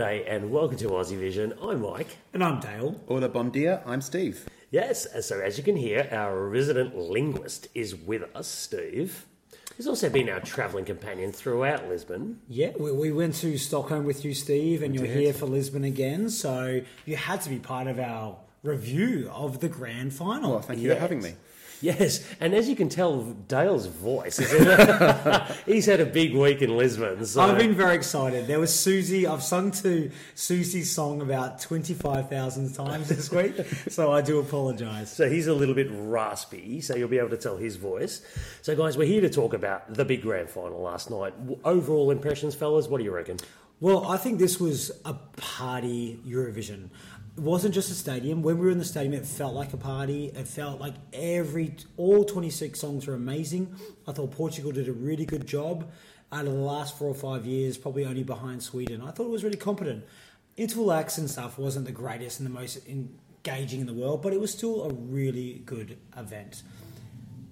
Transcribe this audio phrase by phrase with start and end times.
[0.00, 1.52] G'day and welcome to Aussie Vision.
[1.62, 2.16] I'm Mike.
[2.32, 2.98] And I'm Dale.
[3.06, 3.82] Hola, bon dia.
[3.84, 4.48] I'm Steve.
[4.70, 9.26] Yes, so as you can hear, our resident linguist is with us, Steve.
[9.76, 12.40] He's also been our travelling companion throughout Lisbon.
[12.48, 15.18] Yeah, we, we went to Stockholm with you, Steve, and you're did.
[15.18, 16.30] here for Lisbon again.
[16.30, 20.52] So you had to be part of our review of the grand final.
[20.52, 20.96] Well, thank you Yes.
[20.96, 21.34] for having me.
[21.80, 24.50] Yes, and as you can tell, Dale's voice is
[25.66, 27.24] He's had a big week in Lisbon.
[27.24, 28.46] So I've been very excited.
[28.46, 29.26] There was Susie.
[29.26, 33.54] I've sung to Susie's song about 25,000 times this week,
[33.88, 35.10] so I do apologise.
[35.10, 38.22] So he's a little bit raspy, so you'll be able to tell his voice.
[38.62, 41.32] So, guys, we're here to talk about the big grand final last night.
[41.64, 43.38] Overall impressions, fellas, what do you reckon?
[43.80, 46.90] Well, I think this was a party Eurovision.
[47.40, 48.42] It wasn't just a stadium.
[48.42, 50.26] When we were in the stadium, it felt like a party.
[50.26, 53.74] It felt like every all 26 songs were amazing.
[54.06, 55.90] I thought Portugal did a really good job.
[56.30, 59.00] Out of the last four or five years, probably only behind Sweden.
[59.00, 60.04] I thought it was really competent.
[60.58, 64.34] Interval acts and stuff wasn't the greatest and the most engaging in the world, but
[64.34, 66.62] it was still a really good event.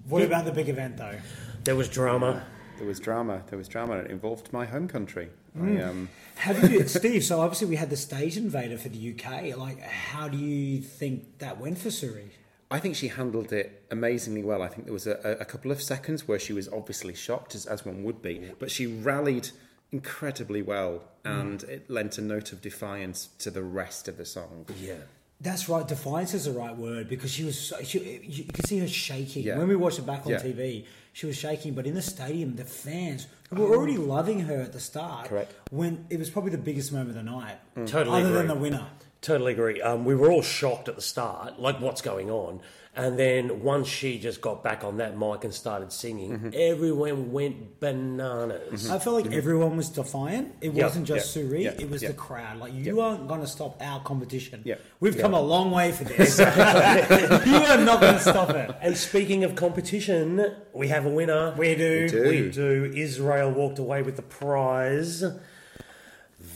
[0.07, 1.17] What about the big event though?
[1.63, 2.45] There was drama.
[2.77, 3.41] There was drama.
[3.47, 3.95] There was drama.
[3.95, 5.29] It involved my home country.
[5.59, 7.23] I, um, How did you, Steve?
[7.23, 9.57] So obviously we had the stage invader for the UK.
[9.57, 12.31] Like, how do you think that went for SuRie?
[12.71, 14.61] I think she handled it amazingly well.
[14.61, 17.65] I think there was a, a couple of seconds where she was obviously shocked, as,
[17.65, 19.49] as one would be, but she rallied
[19.91, 24.67] incredibly well, and it lent a note of defiance to the rest of the song.
[24.79, 24.97] Yeah.
[25.41, 25.87] That's right.
[25.87, 27.57] Defiance is the right word because she was.
[27.57, 29.57] So, she, you can see her shaking Yeah.
[29.57, 30.39] when we watched it back on Yeah.
[30.39, 30.85] TV.
[31.13, 34.79] She was shaking, but in the stadium, the fans were already loving her at the
[34.79, 35.27] start.
[35.27, 35.53] Correct.
[35.71, 37.57] When it was probably the biggest moment of the night,
[37.87, 38.85] Totally other than the winner.
[39.21, 39.81] Totally agree.
[39.81, 42.61] Um, we were all shocked at the start, like what's going on.
[43.03, 46.49] And then once she just got back on that mic and started singing, Mm-hmm.
[46.53, 48.89] everyone went bananas.
[48.89, 50.47] I felt like everyone was defiant.
[50.61, 52.09] It Yeah, wasn't just yeah, SuRie; yeah, it was yeah.
[52.09, 52.57] the crowd.
[52.63, 54.61] Like you aren't going to stop our competition.
[54.65, 55.21] Yeah, We've yeah.
[55.21, 56.39] come a long way for this.
[56.39, 58.69] you are not going to stop it.
[58.81, 60.25] And speaking of competition,
[60.73, 61.53] we have a winner.
[61.57, 62.01] We do.
[62.03, 62.23] We do.
[62.29, 62.91] We do.
[62.95, 65.23] Israel walked away with the prize.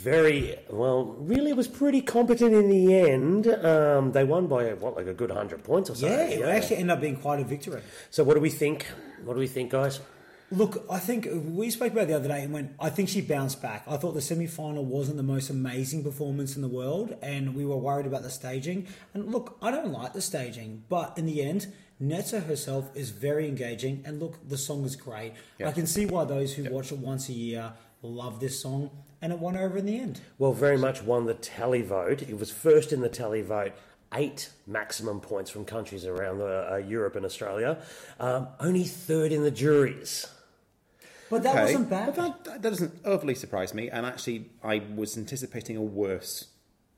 [0.04, 1.16] Very well.
[1.18, 3.48] Really, was pretty competent in the end.
[3.48, 6.40] Um, they won by what, like a good hundred points or something.
[6.40, 7.82] Yeah, it actually ended up being quite a victory.
[8.10, 8.86] So, what do we think?
[9.24, 10.02] What do we think, guys?
[10.52, 13.62] Look, I think we spoke about the other day and went, I think she bounced
[13.62, 13.86] back.
[13.88, 17.66] I thought the semi final wasn't the most amazing performance in the world, and we
[17.66, 18.88] were worried about the staging.
[19.14, 23.48] And look, I don't like the staging, but in the end, Netta herself is very
[23.48, 25.34] engaging, and look, the song is great.
[25.60, 25.70] Yeah.
[25.70, 27.72] I can see why those who watch it once a year
[28.04, 28.92] love this song,
[29.24, 30.20] and it won over in the end.
[30.38, 32.22] Well, very much won the televote.
[32.30, 33.72] It was first in the televote.
[34.14, 37.80] Eight maximum points from countries around the, uh, Europe and Australia.
[38.20, 40.28] Um, only third in the juries.
[41.30, 42.16] But that Okay, wasn't bad.
[42.16, 43.90] But that, that doesn't overly surprise me.
[43.90, 46.48] And actually, I was anticipating a worse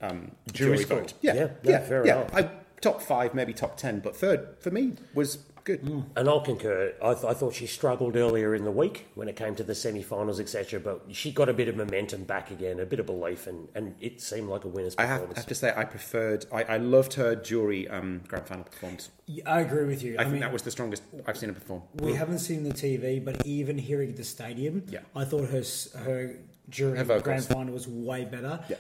[0.01, 1.13] um, Jury jury vote.
[1.21, 2.15] Yeah, Yeah, yeah, no, fair yeah.
[2.21, 2.35] enough.
[2.35, 2.49] I,
[2.81, 6.05] top five, maybe top ten, but third for me was good.
[6.15, 6.93] And I'll concur.
[7.03, 9.75] I, th- I thought she struggled earlier in the week when it came to the
[9.75, 10.79] semi-finals, etc.
[10.79, 13.95] But she got a bit of momentum back again, a bit of belief, and, and
[13.99, 15.37] it seemed like a winner's I have, performance.
[15.39, 16.45] have to say, I preferred.
[16.53, 19.09] I, I loved her jury um, grand final performance.
[19.25, 20.15] Yeah, I agree with you.
[20.17, 21.81] I, think that was the strongest I've seen her perform.
[21.95, 24.99] We haven't seen the TV, but even hearing the stadium, Yeah.
[25.15, 25.63] I thought her
[25.99, 26.35] her
[26.69, 28.59] during Her the grand final was way better.
[28.69, 28.77] Yeah.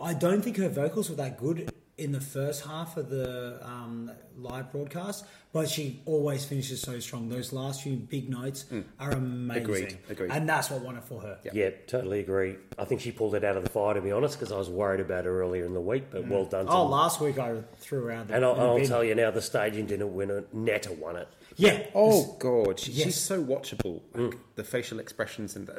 [0.00, 4.10] I don't think her vocals were that good in the first half of the um,
[4.38, 7.28] live broadcast, but she always finishes so strong.
[7.28, 8.64] Those last few big notes
[8.98, 9.56] are amazing, Mm.
[9.62, 10.30] Agreed, agreed.
[10.32, 11.38] and that's what won it for her.
[11.52, 12.56] yeah, totally agree.
[12.78, 14.70] I think she pulled it out of the fire, to be honest, because I was
[14.70, 16.04] worried about her earlier in the week.
[16.10, 16.64] But well done.
[16.66, 19.42] To Oh, last week I threw around the and I'll, I'll tell you now, the
[19.42, 20.52] staging didn't win it.
[20.54, 21.28] Netta won it.
[21.56, 21.84] Yeah.
[21.94, 23.04] Oh God, she, Yes.
[23.08, 24.00] she's so watchable.
[24.14, 25.74] Like, The facial expressions and the,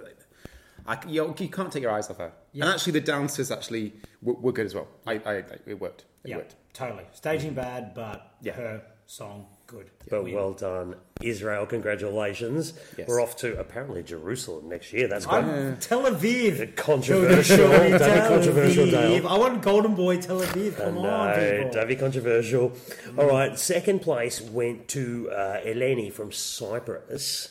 [0.85, 2.31] I, you, you can't take your eyes off her.
[2.51, 2.65] Yeah.
[2.65, 4.87] And actually, the dancers actually were, were good as well.
[5.07, 6.05] I, I, I- it worked.
[6.23, 6.55] It yeah, worked.
[6.73, 7.05] totally.
[7.13, 8.53] Staging bad, but Yeah.
[8.53, 9.89] her song good.
[10.09, 11.65] But well done, Israel.
[11.65, 12.73] Congratulations.
[12.97, 13.07] Yes.
[13.07, 15.07] We're off to apparently Jerusalem next year.
[15.07, 16.75] That's quite I'm Tel Aviv.
[16.75, 17.57] controversial.
[17.57, 18.91] Shorty, Don't be Tel controversial, Aviv.
[18.91, 19.27] Dale.
[19.27, 20.77] I want Golden Boy Tel Aviv.
[20.77, 21.71] Come on, No, people.
[21.71, 22.73] don't be controversial.
[23.17, 27.49] All right, second place went to uh, Eleni from Cyprus.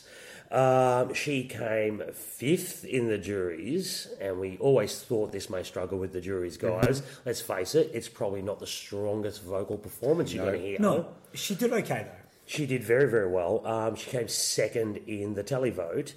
[0.53, 6.13] Um, she came fifth in the juries, and we always thought this may struggle with
[6.13, 7.01] the juries, guys.
[7.25, 10.79] Let's face it, it's probably not the strongest vocal performance you're going to hear.
[10.79, 12.29] No, she did okay though.
[12.45, 13.65] She did very, very well.
[13.65, 16.13] Um, she came second in the televote.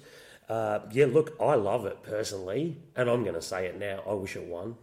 [0.47, 4.03] Uh, yeah, look, I love it personally, and I'm going to say it now.
[4.07, 4.75] I wish it won.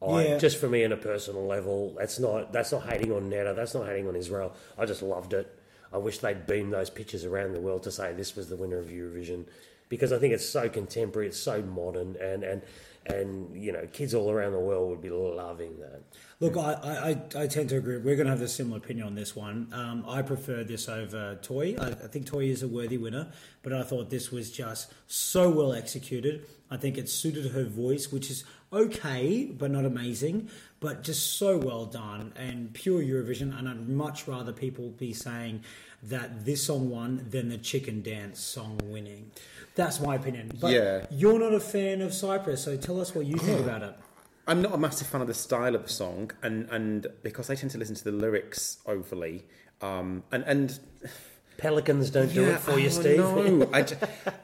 [0.00, 0.38] I, Yeah.
[0.38, 3.52] Just for me, on a personal level, that's not that's not hating on Netta.
[3.54, 4.54] That's not hating on Israel.
[4.78, 5.58] I just loved it.
[5.94, 8.78] I wish they'd beam those pictures around the world to say this was the winner
[8.78, 9.44] of Eurovision,
[9.88, 12.62] because I think it's so contemporary, it's so modern, and and
[13.06, 16.02] and you know, kids all around the world would be loving that.
[16.40, 17.98] Look, I, I, I- tend to agree.
[17.98, 19.68] We're going to have a similar opinion on this one.
[19.72, 21.76] Um, I prefer this over Toy.
[21.78, 23.28] I, I think Toy is a worthy winner,
[23.62, 26.46] but I thought this was just so well executed.
[26.70, 30.48] I think it suited her voice, which is okay, but not amazing,
[30.80, 33.56] but just so well done and pure Eurovision.
[33.56, 35.62] And I'd much rather people be saying
[36.08, 39.30] that this song won than the chicken dance song winning.
[39.74, 40.52] That's my opinion.
[40.60, 41.06] But Yeah.
[41.10, 43.94] you're not a fan of Cyprus, so tell us what you think about it.
[44.46, 47.54] I'm not a massive fan of the style of the song, and, and because I
[47.54, 49.46] tend to listen to the lyrics overly,
[49.80, 50.78] um, and and
[51.56, 53.18] Pelicans don't do it for you, Steve.
[53.18, 53.96] No, I, ju-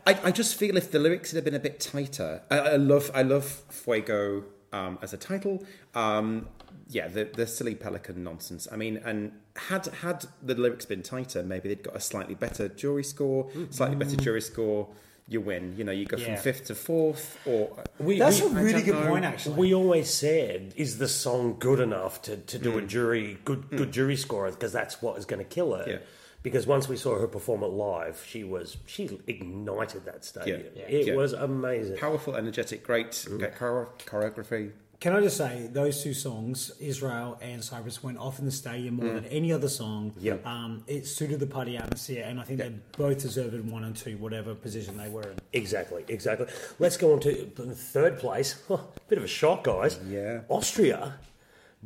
[0.07, 3.11] I, I just feel if the lyrics had been a bit tighter, I, I love
[3.15, 5.65] I love Fuego um, as a title.
[5.95, 6.49] Um,
[6.91, 8.67] yeah, the the silly pelican nonsense.
[8.71, 12.69] I mean, and had had the lyrics been tighter, maybe they'd got a slightly better
[12.69, 13.65] jury score, hmm.
[13.71, 14.23] slightly better hmm.
[14.23, 14.89] jury score.
[15.29, 15.77] You win.
[15.77, 17.71] You know, you go from fifth to fourth, or
[18.01, 19.07] We- That's we- a I really good know.
[19.07, 19.55] point, actually.
[19.55, 22.63] We always said, is the song good enough to, to Mm.
[22.63, 22.89] do a hmm.
[22.89, 24.51] jury good good jury score?
[24.51, 25.85] Because that's what is going to kill her.
[25.89, 25.99] Yeah.
[26.43, 30.65] Because once we saw her perform it live, she was she ignited that stadium.
[30.75, 30.87] Yeah.
[30.89, 31.15] It Yeah.
[31.15, 31.99] was amazing.
[31.99, 34.73] powerful, energetic, great, great choreography.
[35.01, 38.97] Can I just say those two songs, Israel and Cyprus, went off in the stadium
[38.97, 40.13] more than any other song.
[40.21, 40.47] Yep.
[40.47, 44.19] Um, it suited the party atmosphere, and I think they both deserved one and two,
[44.19, 45.39] whatever position they were in.
[45.55, 46.49] Exactly, exactly.
[46.79, 48.61] Let's go on to third place.
[49.09, 49.99] bit of a shock, guys.
[50.07, 50.43] Yeah.
[50.51, 51.15] Austria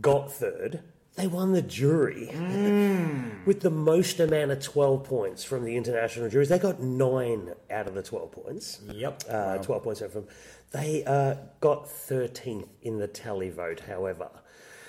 [0.01, 0.81] got third.
[1.17, 2.27] They won the jury
[3.47, 6.49] with the most amount of 12 points from the international juries.
[6.49, 8.81] They got nine out of the 12 points.
[8.91, 9.25] Yep.
[9.29, 10.27] Uh, 12 points out from.
[10.73, 14.29] They uh, got 13th in the televote, however.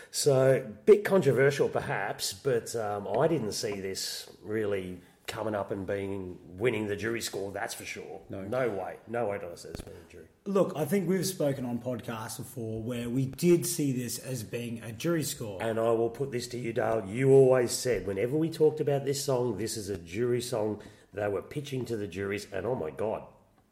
[0.09, 6.37] So, bit controversial perhaps, but um, I didn't see this really coming up and being
[6.57, 8.21] winning the jury score, that's for sure.
[8.29, 8.97] No, no way.
[9.07, 10.25] No way did I see this winning the jury.
[10.45, 14.81] Look, I think we've spoken on podcasts before where we did see this as being
[14.83, 15.61] a jury score.
[15.61, 17.03] And I will put this to you, Dale.
[17.07, 20.81] You always said, whenever we talked about this song, this is a jury song,
[21.13, 23.23] they were pitching to the juries, and oh my God,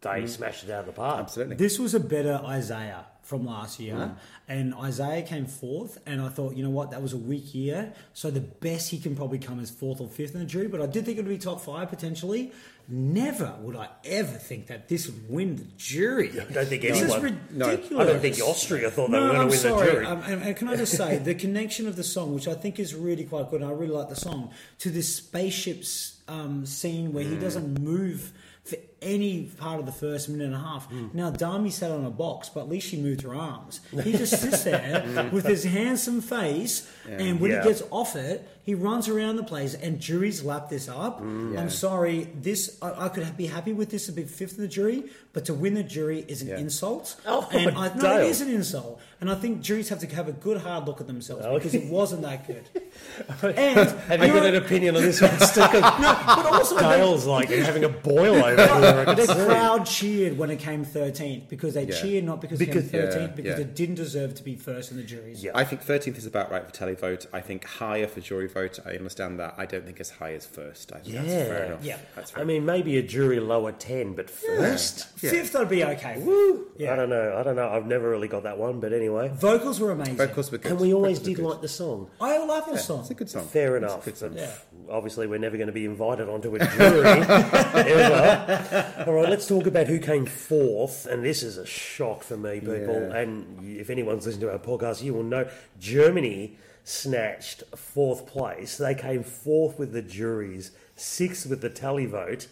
[0.02, 0.30] they mm.
[0.30, 1.20] smashed it out of the park.
[1.20, 1.56] Absolutely.
[1.56, 4.16] This was a better Isaiah from last year, Mm.
[4.50, 5.98] and Isaiah came fourth.
[6.06, 9.00] And I thought, you know what, that was a weak year, so the best he
[9.00, 10.68] can probably come is fourth or fifth in the jury.
[10.68, 12.52] But I did think it would be top five potentially.
[12.90, 16.32] Never would I ever think that this would win the jury.
[16.32, 17.18] I don't think this anyone.
[17.18, 18.08] is ridiculous.
[18.08, 19.86] I don't think Austria thought they No, were going to win sorry.
[19.86, 20.06] the jury.
[20.06, 22.80] Um, and, and can I just say the connection of the song, which I think
[22.80, 27.14] is really quite good, and I really like the song, to this spaceships um, scene
[27.14, 28.34] where he doesn't move
[28.66, 30.86] for any part of the first minute and a half.
[30.88, 31.08] Hmm.
[31.14, 33.82] Now Dami sat on a box, but at least she moved her arms.
[34.04, 37.62] He just sits there with his handsome face, and when Yeah.
[37.64, 41.20] he gets off it, he runs around the place, and juries lap this up.
[41.20, 41.58] Hmm.
[41.58, 44.68] I'm sorry, this I, I could be happy with this to be fifth in the
[44.70, 45.04] jury,
[45.34, 46.58] but to win the jury is an Yeah.
[46.58, 47.16] insult.
[47.26, 49.00] Oh, and I, no, it is an insult.
[49.20, 51.54] And I think juries have to have a good hard look at themselves oh.
[51.56, 52.64] because it wasn't that good.
[53.58, 55.80] and Have you got an opinion on this one, Sticker?
[55.82, 58.56] but also Dale's like having a boil over
[58.96, 59.16] here.
[59.16, 61.96] The crowd cheered when it came 13th because they Yeah.
[62.02, 63.66] cheered not because, Because- it came 13th yeah, because yeah.
[63.66, 65.44] it didn't deserve to be first in the juries.
[65.44, 65.52] Yeah.
[65.56, 67.28] I think 13th is about right for televote.
[67.34, 68.80] I think higher for jury vote.
[68.86, 69.56] I understand that.
[69.58, 70.92] I don't think as high as first.
[70.94, 71.84] I think that's fair enough.
[71.84, 71.98] Yeah.
[72.16, 75.08] That's fair I mean, maybe a jury lower 10, but first?
[75.18, 76.20] Fifth, I'd be okay.
[76.20, 76.68] Woo!
[76.80, 77.36] I don't know.
[77.38, 77.70] I don't know.
[77.70, 79.32] I've never really got that one, but anyway.
[79.36, 80.16] Vocals were amazing.
[80.18, 80.72] Vocals were good.
[80.72, 82.10] And we always Vocals did like the song.
[82.20, 83.02] I love the song.
[83.02, 83.46] It's a good song.
[83.48, 84.06] Fair It's a enough.
[84.06, 84.34] good song.
[84.36, 84.52] Yeah.
[84.90, 87.08] Obviously, we're never going to be invited onto a jury
[87.74, 88.83] ever.
[89.08, 91.06] All right, let's talk about who came fourth.
[91.06, 93.08] And this is a shock for me, people.
[93.10, 93.18] Yeah.
[93.18, 95.50] And if anyone's listened to our podcast, you will know
[95.80, 98.78] Germany snatched fourth place.
[98.78, 102.48] They came fourth with the juries, sixth with the televote,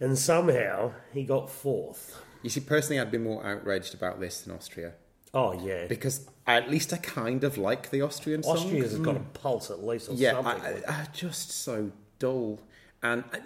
[0.00, 2.20] and somehow he got fourth.
[2.42, 4.92] You see, personally, I'd be more outraged about this than Austria
[5.34, 5.86] Oh, yeah.
[5.86, 8.56] because at least I kind of like the Austrian song.
[8.56, 9.32] Austria's has got a mm.
[9.34, 10.62] pulse at least, or yeah, something.
[10.62, 12.60] I, I, I- just so dull.
[13.02, 13.40] And I-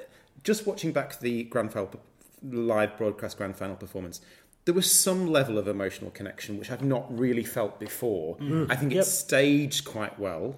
[0.45, 1.91] just watching back the grand final,
[2.43, 4.21] live broadcast grand final performance,
[4.65, 8.37] there was some level of emotional connection which I've not really felt before.
[8.39, 8.71] Mm.
[8.71, 9.01] I think Yep.
[9.03, 10.57] it's staged quite well,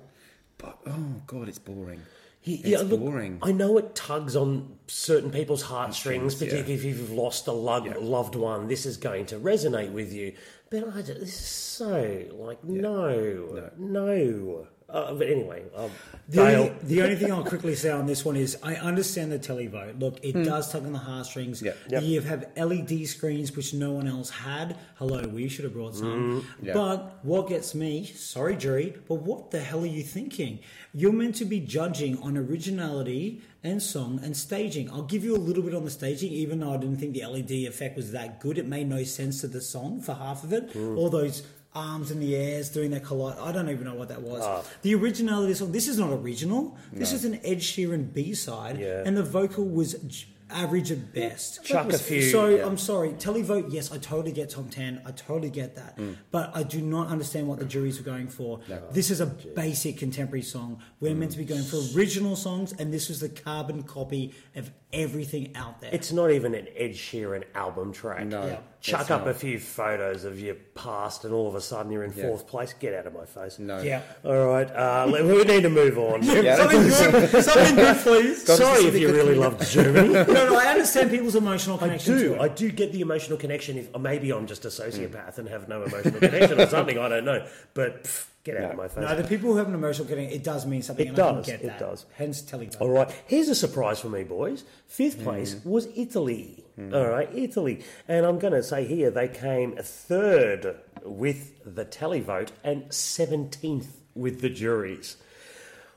[0.58, 2.02] but oh god, it's boring.
[2.40, 3.38] He- It's yeah, look, boring.
[3.40, 6.48] I know it tugs on certain people's heartstrings, Heartstrings, yeah.
[6.62, 8.66] particularly if you've lost a lo- loved one.
[8.66, 10.32] This is going to resonate with you.
[10.68, 14.66] But I this is so like no, no.
[14.92, 15.90] Uh, but anyway, um,
[16.28, 19.38] The only, the only thing I'll quickly say on this one is I understand the
[19.38, 19.98] televote.
[19.98, 21.62] Look, it does tug on the heartstrings.
[21.62, 21.72] Yeah.
[21.88, 22.02] Yep.
[22.02, 24.76] You have LED screens which no one else had.
[24.96, 26.46] Hello, we should have brought some.
[26.60, 26.74] Yeah.
[26.74, 30.58] But what gets me, sorry, jury, but what the hell are you thinking?
[30.92, 34.90] You're meant to be judging on originality and song and staging.
[34.90, 37.24] I'll give you a little bit on the staging, even though I didn't think the
[37.24, 38.58] LED effect was that good.
[38.58, 40.74] It made no sense to the song for half of it.
[40.76, 41.42] All those
[41.74, 43.38] arms in the airs doing that collide.
[43.38, 44.42] I don't even know what that was.
[44.44, 44.62] Ah.
[44.82, 46.76] The originality of the song, this is not original.
[46.92, 49.02] This is an Ed Sheeran B side, Yeah.
[49.06, 51.64] and the vocal was j- average at best.
[51.64, 52.66] Chuck a few, So yeah.
[52.66, 53.72] I'm sorry, televote.
[53.72, 55.00] Yes, I totally get top ten.
[55.06, 56.16] I totally get that, Mm.
[56.30, 58.60] but I do not understand what the juries were going for.
[58.90, 60.78] This is a basic contemporary song.
[61.00, 64.70] We're meant to be going for original songs, and this was the carbon copy of
[64.92, 65.88] everything out there.
[65.90, 68.26] It's not even an Ed Sheeran album track.
[68.26, 68.58] No, Yeah.
[68.82, 72.12] Chuck up a few photos of your past, and all of a sudden you're in
[72.16, 72.24] Yeah.
[72.24, 72.74] fourth place.
[72.80, 73.60] Get out of my face.
[73.60, 73.80] No.
[73.80, 74.00] yeah.
[74.24, 76.22] All right, uh, let- we need to move on.
[76.24, 76.56] Yeah.
[76.56, 78.44] Something good, something good, please.
[78.44, 80.08] Sorry if you really loved Germany.
[80.12, 82.28] No, no, I understand people's emotional I connection do.
[82.30, 82.40] to it.
[82.40, 83.78] I do get the emotional connection.
[83.78, 87.08] If or maybe I'm just a sociopath and have no emotional connection or something, I
[87.08, 87.46] don't know.
[87.74, 88.98] But pff, get out of my face.
[88.98, 91.06] No, the people who have an emotional connection, it does mean something.
[91.06, 91.78] It and I does, can get it that.
[91.78, 92.06] does.
[92.14, 92.80] Hence, televote.
[92.80, 94.64] All right, here's a surprise for me, boys.
[94.86, 96.64] Fifth place was Italy.
[96.92, 97.84] All right, Italy.
[98.08, 104.40] And I'm going to say here they came third with the televote and 17th with
[104.40, 105.16] the juries.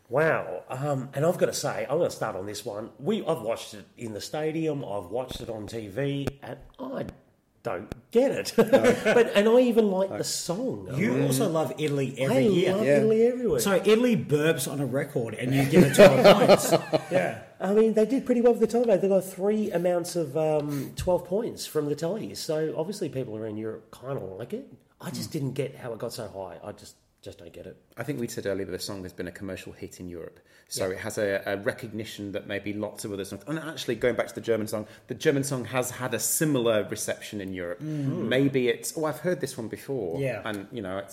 [0.09, 0.63] Wow.
[0.69, 2.91] Um, and I've got to say, I'm going to start on this one.
[2.99, 7.05] We, I've watched it in the stadium, I've watched it on TV, and I
[7.65, 8.53] don't get it.
[8.55, 10.87] but And I even like the song.
[10.95, 12.75] You also love Italy I every year.
[12.75, 12.97] love Yeah.
[12.97, 13.59] Italy everywhere.
[13.59, 16.73] So Italy burps on a record, and you give it 12 points.
[17.11, 17.41] Yeah.
[17.59, 19.01] I mean, they did pretty well with the televote.
[19.01, 22.37] They got three amounts of um, 12 points from the tellies.
[22.37, 24.67] So obviously, people around Europe kind of like it.
[25.01, 26.57] I just didn't get how it got so high.
[26.67, 26.95] I just
[27.25, 27.75] just don't get it.
[27.97, 30.39] I think we said earlier that the song has been a commercial hit in Europe.
[30.67, 33.43] So it has a, a recognition that maybe lots of other songs.
[33.47, 36.87] And actually, going back to the German song, the German song has had a similar
[36.87, 37.79] reception in Europe.
[37.79, 38.29] Mm-hmm.
[38.29, 40.21] Maybe it's, oh, I've heard this one before.
[40.21, 40.41] Yeah.
[40.45, 41.03] And, you know,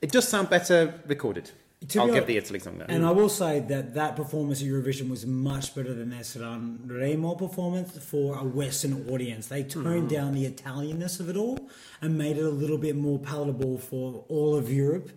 [0.00, 1.52] it does sound better recorded.
[1.98, 2.82] I'll give the Italy song.
[2.88, 7.36] And I will say that that performance at Eurovision was much better than their Sanremo
[7.36, 9.48] performance for a Western audience.
[9.48, 10.08] They toned mm.
[10.08, 11.68] down the Italianness of it all
[12.00, 15.10] and made it a little bit more palatable for all of Europe.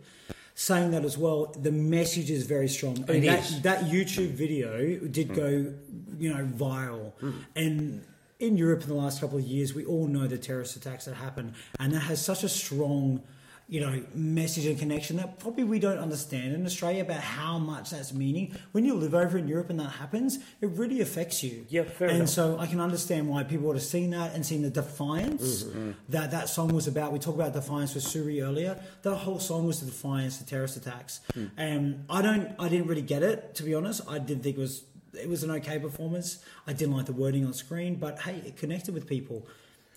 [0.57, 2.97] Saying that as well, the message is very strong.
[3.09, 3.61] And It that, is.
[3.61, 5.35] that YouTube video did mm.
[5.35, 5.73] go,
[6.17, 7.11] you know, viral.
[7.21, 7.33] Mm.
[7.55, 8.05] And
[8.39, 11.15] in Europe in the last couple of years, we all know the terrorist attacks that
[11.15, 13.21] happened, and that has such a strong,
[13.67, 17.89] you know, message and connection that probably we don't understand in Australia about how much
[17.89, 18.55] that's meaning.
[18.73, 21.65] When you live over in Europe and that happens, it really affects you.
[21.69, 22.29] Yeah, fair And enough.
[22.29, 25.91] so I can understand why people would have seen that and seen the defiance Mm-hmm.
[26.09, 27.11] that that song was about.
[27.11, 28.79] We talked about defiance with SuRie earlier.
[29.01, 31.21] That whole song was the defiance to terrorist attacks.
[31.33, 31.45] Hmm.
[31.57, 34.01] And I don't, I didn't really get it to be honest.
[34.07, 36.39] I didn't think it was it was an okay performance.
[36.67, 39.47] I didn't like the wording on screen, but hey, it connected with people.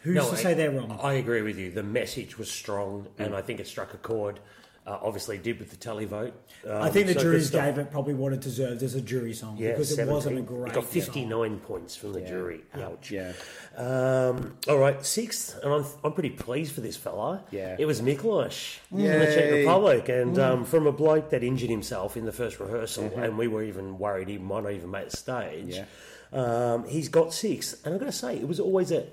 [0.02, 0.98] Who's No, to I- say they're wrong?
[1.02, 1.70] I agree with you.
[1.70, 4.40] The message was strong, and I think it struck a chord.
[4.86, 6.32] Uh, obviously, did with the televote.
[6.66, 9.34] Um, I think the so juries gave it probably what it deserved as a jury
[9.34, 10.70] song Yeah, because it wasn't a great.
[10.70, 12.62] It got 59 points from the jury.
[12.72, 13.10] Ouch.
[13.10, 13.34] Yeah.
[13.76, 17.44] Um, all right, sixth, and I'm, I'm pretty pleased for this fella.
[17.50, 17.76] Yeah.
[17.78, 22.16] It was Mikolas from the Czech Republic, and um, from a bloke that injured himself
[22.16, 25.16] in the first rehearsal, and we were even worried he might not even make the
[25.18, 25.74] stage.
[25.76, 25.84] Yeah.
[26.32, 29.04] Um, he's got six, and I've got to say, it was always a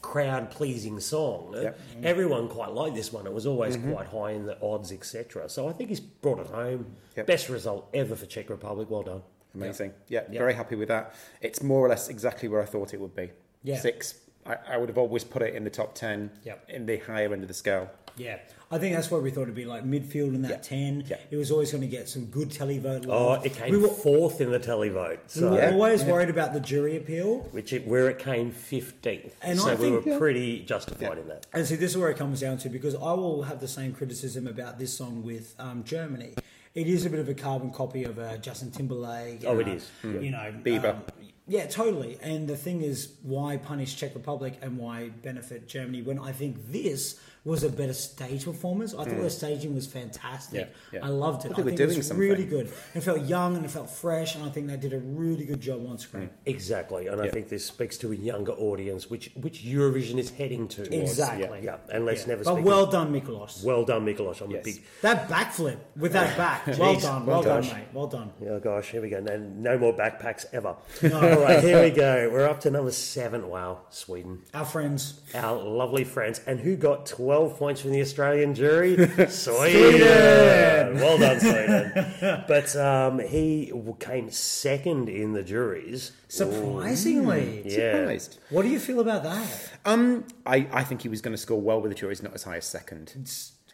[0.00, 1.54] crowd pleasing song.
[1.56, 1.80] Uh, yep.
[2.02, 3.26] Everyone quite liked this one.
[3.26, 3.92] It was always mm-hmm.
[3.92, 5.48] quite high in the odds, etc.
[5.48, 6.86] So I think he's brought it home.
[7.16, 7.26] Yep.
[7.26, 8.90] Best result ever for Czech Republic.
[8.90, 9.22] Well done.
[9.54, 9.92] Amazing.
[10.08, 11.14] Yeah, very happy with that.
[11.40, 13.30] It's more or less exactly where I thought it would be.
[13.62, 13.80] Yeah.
[13.80, 14.14] Six.
[14.44, 16.64] I, I would have always put it in the top 10, Yep.
[16.68, 17.90] in the higher end of the scale.
[18.16, 20.56] Yeah, I think that's what we thought it'd be like midfield in that Yeah.
[20.56, 21.04] ten.
[21.08, 21.18] Yeah.
[21.30, 23.06] It was always going to get some good televote.
[23.06, 23.46] Oh, love.
[23.46, 25.10] it came We were, fourth in the televote.
[25.18, 25.50] we So.
[25.52, 25.70] were Yeah.
[25.70, 27.46] always worried about the jury appeal.
[27.52, 29.32] which it, where it came 15th.
[29.40, 31.46] And so I we think- were pretty justified in that.
[31.52, 33.92] And see, this is where it comes down to because I will have the same
[33.92, 36.34] criticism about this song with um, Germany.
[36.74, 39.44] It is a bit of a carbon copy of uh, Justin Timberlake.
[39.46, 39.88] Oh, uh, it is.
[40.02, 40.24] Mm.
[40.24, 40.90] You know, Bieber.
[40.96, 41.02] um,
[41.46, 42.18] yeah, totally.
[42.20, 46.70] And the thing is, why punish Czech Republic and why benefit Germany when I think
[46.72, 48.92] this was a better stage performance?
[48.94, 50.66] I thought the staging was fantastic.
[50.66, 50.68] Mm.
[50.92, 51.06] Yeah, yeah.
[51.06, 51.52] I loved it.
[51.52, 52.28] I think I think it was something.
[52.28, 52.70] really good.
[52.94, 55.60] It felt young and it felt fresh, and I think they did a really good
[55.60, 56.28] job on screen.
[56.44, 57.06] Exactly.
[57.06, 60.82] And I think this speaks to a younger audience, which which Eurovision is heading to.
[60.94, 61.60] Exactly.
[61.62, 61.76] Yeah.
[61.90, 62.28] And let's Yeah.
[62.34, 62.64] never But speak.
[62.66, 63.62] well done, Mikolas.
[63.64, 64.40] well done, Mikolas.
[64.42, 64.60] I'm Yes.
[64.62, 64.82] a big.
[65.02, 66.66] That backflip with that back.
[66.78, 67.02] Well Jeez.
[67.02, 67.26] done.
[67.26, 67.76] Well, Well done, done.
[67.78, 67.86] mate.
[67.92, 68.30] Well done.
[68.50, 69.20] Oh gosh, here we go.
[69.20, 70.74] No, no more backpacks ever.
[71.02, 72.28] No, All right, here we go.
[72.32, 73.48] We're up to number seven.
[73.48, 74.42] Wow, Sweden.
[74.52, 75.20] Our friends.
[75.34, 76.40] Our lovely friends.
[76.46, 78.96] And who got 12 points from the Australian jury?
[79.28, 80.96] Sweden.
[80.96, 82.44] Well done, Sweden.
[82.48, 86.12] But um, he came second in the juries.
[86.28, 87.62] Surprisingly.
[87.66, 87.98] Yeah.
[87.98, 88.38] Surprised.
[88.48, 89.72] What do you feel about that?
[89.84, 92.44] Um, I, I think he was going to score well with the juries, not as
[92.44, 93.12] high as second.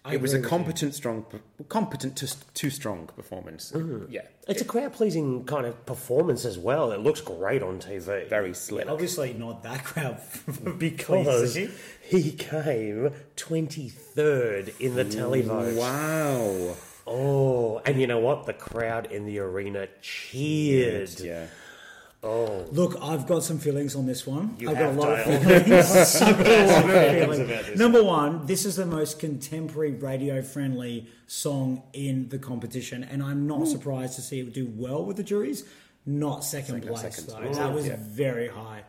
[0.05, 1.25] I it was a competent, strong,
[1.69, 3.71] competent to too strong performance.
[3.73, 4.11] Mm-hmm.
[4.11, 6.91] Yeah, It's a crowd pleasing kind of performance as well.
[6.91, 8.29] It looks great on TV.
[8.29, 8.89] very slick.
[8.89, 10.21] Obviously not that crowd.
[10.79, 15.77] because he came 23rd in the televote.
[15.77, 16.77] Wow.
[17.07, 18.47] Oh, and you know what?
[18.47, 21.21] The crowd in the arena cheered.
[21.21, 21.47] Yeah.
[22.25, 24.55] Oh, Look, I've got some feelings on this one.
[24.59, 26.17] You I've got a lot of feelings.
[26.23, 27.39] I've got a lot of feelings feelings.
[27.51, 27.79] about this.
[27.79, 33.67] Number one, this is the most contemporary radio-friendly song in the competition, and I'm not
[33.67, 35.65] surprised to see it do well with the juries.
[36.07, 37.27] Not second, place second.
[37.27, 37.53] though.
[37.55, 37.97] That was Yeah.
[37.99, 38.85] very high.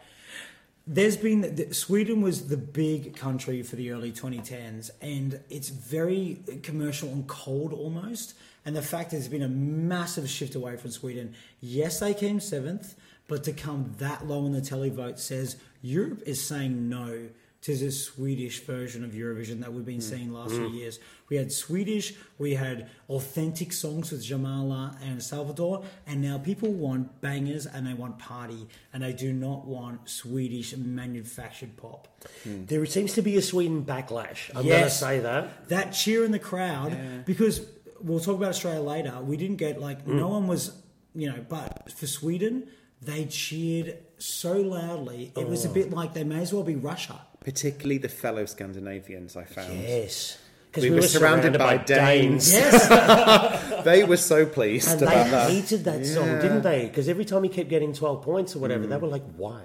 [0.85, 7.09] There's been Sweden was the big country for the early 2010s, and it's very commercial
[7.09, 8.35] and cold almost.
[8.65, 11.33] And the fact there's been a massive shift away from Sweden.
[11.61, 12.95] Yes, they came seventh,
[13.27, 17.29] but to come that low in the televote says Europe is saying no
[17.63, 20.03] to the Swedish version of Eurovision that we've been mm.
[20.03, 20.75] seeing last few mm.
[20.75, 20.99] years.
[21.29, 27.21] We had Swedish, we had authentic songs with Jamala and Salvador, and now people want
[27.21, 32.09] bangers and they want party, and they do not want Swedish manufactured pop.
[32.43, 32.65] Hmm.
[32.65, 34.51] there seems to be a Sweden backlash.
[34.53, 34.73] I'm Yes.
[34.73, 35.69] going to say that.
[35.69, 37.65] That cheer in the crowd, because
[38.01, 40.15] we'll talk about Australia later, we didn't get like, mm.
[40.15, 40.73] no one was,
[41.15, 42.67] you know, but for Sweden,
[43.05, 45.73] they cheered so loudly, it was a oh.
[45.73, 47.19] bit like they may as well be Russia.
[47.39, 49.73] Particularly the fellow Scandinavians, I found.
[49.73, 50.37] Yes.
[50.71, 52.51] Because We were surrounded by Danes.
[52.53, 53.83] Yes.
[53.83, 55.49] They were so pleased And about they that.
[55.51, 56.41] hated that song, Yeah.
[56.41, 56.85] didn't they?
[56.87, 59.01] Because every time he kept getting 12 points or whatever, they mm.
[59.01, 59.61] were like, why?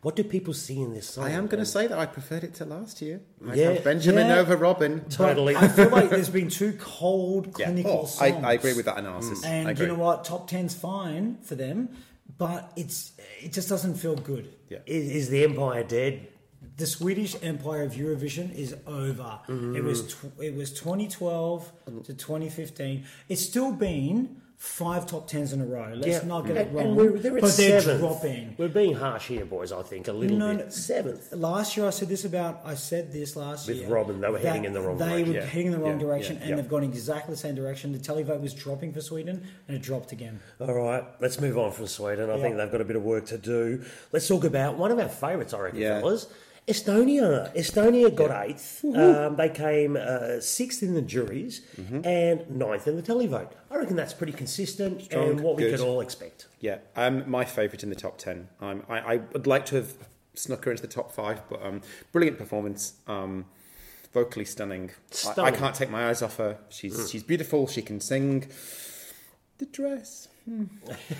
[0.00, 1.24] What do people see in this song?
[1.24, 3.20] I am going to say that I preferred it to last year.
[3.48, 4.38] I Yeah, have Benjamin yeah.
[4.38, 5.04] over Robin.
[5.10, 5.56] Totally.
[5.56, 7.66] I feel like there's been two cold, Yeah.
[7.66, 8.44] clinical Oh, songs.
[8.44, 9.44] I, I agree with that analysis.
[9.44, 10.24] I And you know what?
[10.24, 11.88] Top 10's fine for them,
[12.38, 14.48] but it's it just doesn't feel good.
[14.70, 14.78] Yeah.
[14.86, 16.28] Is, is the Empire dead?
[16.76, 19.40] The Swedish Empire of Eurovision is over.
[19.48, 20.28] It was Mm-hmm.
[20.28, 21.72] tw- it was 2012
[22.04, 23.04] to 2015.
[23.28, 25.92] It's still been five top tens in a row.
[25.94, 26.86] Let's not get it wrong.
[26.88, 28.00] And we're, they're at but they're seventh.
[28.00, 28.54] dropping.
[28.58, 30.64] We're being harsh here, boys, I think, a little No, bit.
[30.66, 30.70] no.
[30.70, 31.32] Seventh.
[31.32, 32.60] Last year, I said this about.
[32.64, 33.86] I said this last With year.
[33.86, 35.28] With Robin, they were heading in the wrong they direction.
[35.28, 35.44] were Yeah.
[35.46, 36.56] heading in the wrong Yeah, direction, yeah, and yeah.
[36.56, 37.92] they've gone exactly the same direction.
[37.92, 40.40] The televote was dropping for Sweden, and it dropped again.
[40.60, 42.28] All right, let's move on from Sweden.
[42.28, 42.42] I Yeah.
[42.42, 43.84] think they've got a bit of work to do.
[44.12, 46.00] Let's talk about one of our favourites, I reckon, Yeah.
[46.00, 46.26] fellas.
[46.68, 47.54] Estonia.
[47.56, 48.84] Estonia got eighth.
[48.84, 52.00] Um, they came uh, sixth in the juries Mm-hmm.
[52.06, 53.52] and ninth in the televote.
[53.70, 55.78] I reckon that's pretty consistent Strong, and what we good.
[55.78, 56.46] could all expect.
[56.60, 58.48] Yeah, um, my favourite in the top ten.
[58.60, 59.94] Um, I, I would like to have
[60.34, 61.80] snuck her into the top five, but um,
[62.12, 62.94] brilliant performance.
[63.06, 63.46] Um,
[64.12, 64.90] vocally stunning.
[64.90, 65.54] I, I Stunning.
[65.54, 66.58] can't take my eyes off her.
[66.68, 67.66] She's she's beautiful.
[67.66, 68.46] She can sing.
[69.58, 70.27] The dress.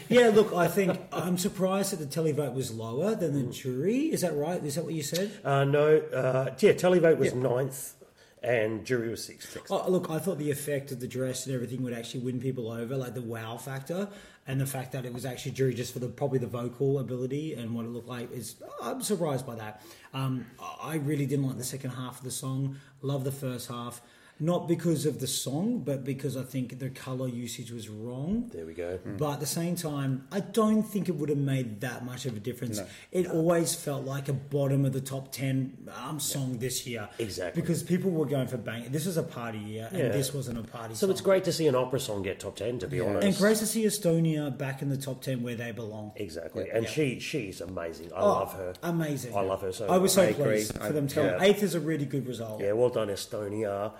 [0.09, 4.12] Yeah, look, I think I'm surprised that the televote was lower than the jury.
[4.12, 4.62] Is that right?
[4.64, 5.31] Is that what you said?
[5.45, 7.95] Uh, no, uh, yeah, televote was ninth
[8.43, 9.57] and jury was sixth.
[9.71, 12.71] Oh, look, I thought the effect of the dress and everything would actually win people
[12.71, 14.09] over, like the wow factor,
[14.47, 17.55] and the fact that it was actually jury just for the probably the vocal ability
[17.55, 18.57] and what it looked like is.
[18.83, 19.83] I'm surprised by that.
[20.14, 20.47] Um,
[20.83, 22.77] I really didn't like the second half of the song.
[23.03, 24.01] Love the first half.
[24.40, 28.48] Not because of the song, but because I think the color usage was wrong.
[28.53, 29.01] There we go.
[29.05, 32.37] But at the same time, I don't think it would have made that much of
[32.37, 32.81] a difference.
[33.11, 37.09] It always felt like a bottom of the top 10 um, song this year.
[37.18, 37.61] Exactly.
[37.61, 38.85] Because people were going for bang.
[38.92, 40.09] This was a party year, and Yeah.
[40.11, 41.11] this wasn't a party So song.
[41.11, 42.79] it's great to see an opera song get top ten.
[42.79, 45.72] To be honest, And great to see Estonia back in the top 10 where they
[45.72, 46.12] belong.
[46.14, 48.12] Exactly, and she she's amazing.
[48.14, 48.74] I Oh, love her.
[48.85, 49.35] Amazing.
[49.35, 50.44] I love her so I was so I agree.
[50.44, 51.42] pleased I- for them to.
[51.42, 52.61] Eighth is a really good result.
[52.61, 53.92] Yeah, well done, Estonia.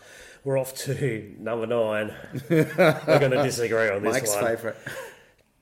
[0.45, 2.15] We're off to number nine.
[2.49, 2.65] We're
[3.19, 4.45] going to disagree on this Mike's one.
[4.45, 4.77] favourite.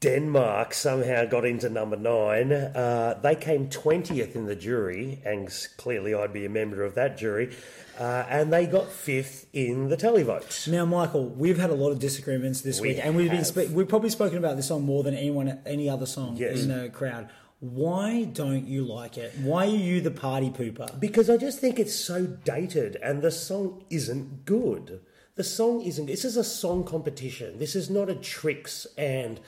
[0.01, 2.53] Denmark somehow got into number nine.
[2.53, 7.17] Uh, they came 20th in the jury, and clearly I'd be a member of that
[7.17, 7.57] jury.
[7.99, 10.69] Uh, and they got fifth in the televote.
[10.71, 13.71] Now, Michael, we've had a lot of disagreements this We week, and we've been spe-
[13.71, 16.63] we've probably spoken about this song more than anyone any other song Yes.
[16.63, 17.31] in the crowd.
[17.61, 19.33] Why don't you like it?
[19.41, 20.99] Why are you the party pooper?
[21.01, 25.01] Because I just think it's so dated and the song isn't good.
[25.37, 26.07] The song isn't.
[26.07, 27.59] This is a song competition.
[27.59, 29.41] This is not a tricks and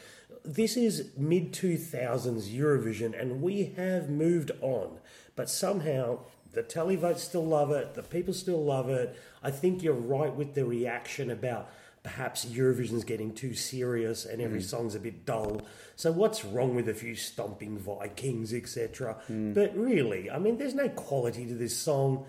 [0.42, 4.98] this is mid 2000s Eurovision and we have moved on.
[5.36, 6.20] But somehow
[6.52, 9.18] the televotes still love it, the people still love it.
[9.42, 11.70] I think you're right with the reaction about
[12.08, 14.44] perhaps Eurovision's getting too serious and Mm.
[14.46, 15.60] every song's a bit dull.
[15.94, 19.16] So what's wrong with a few stomping Vikings, etc.?
[19.30, 19.52] Mm.
[19.52, 22.24] But really, I mean, there's no quality to this song.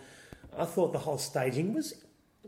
[0.58, 1.94] I thought the whole staging was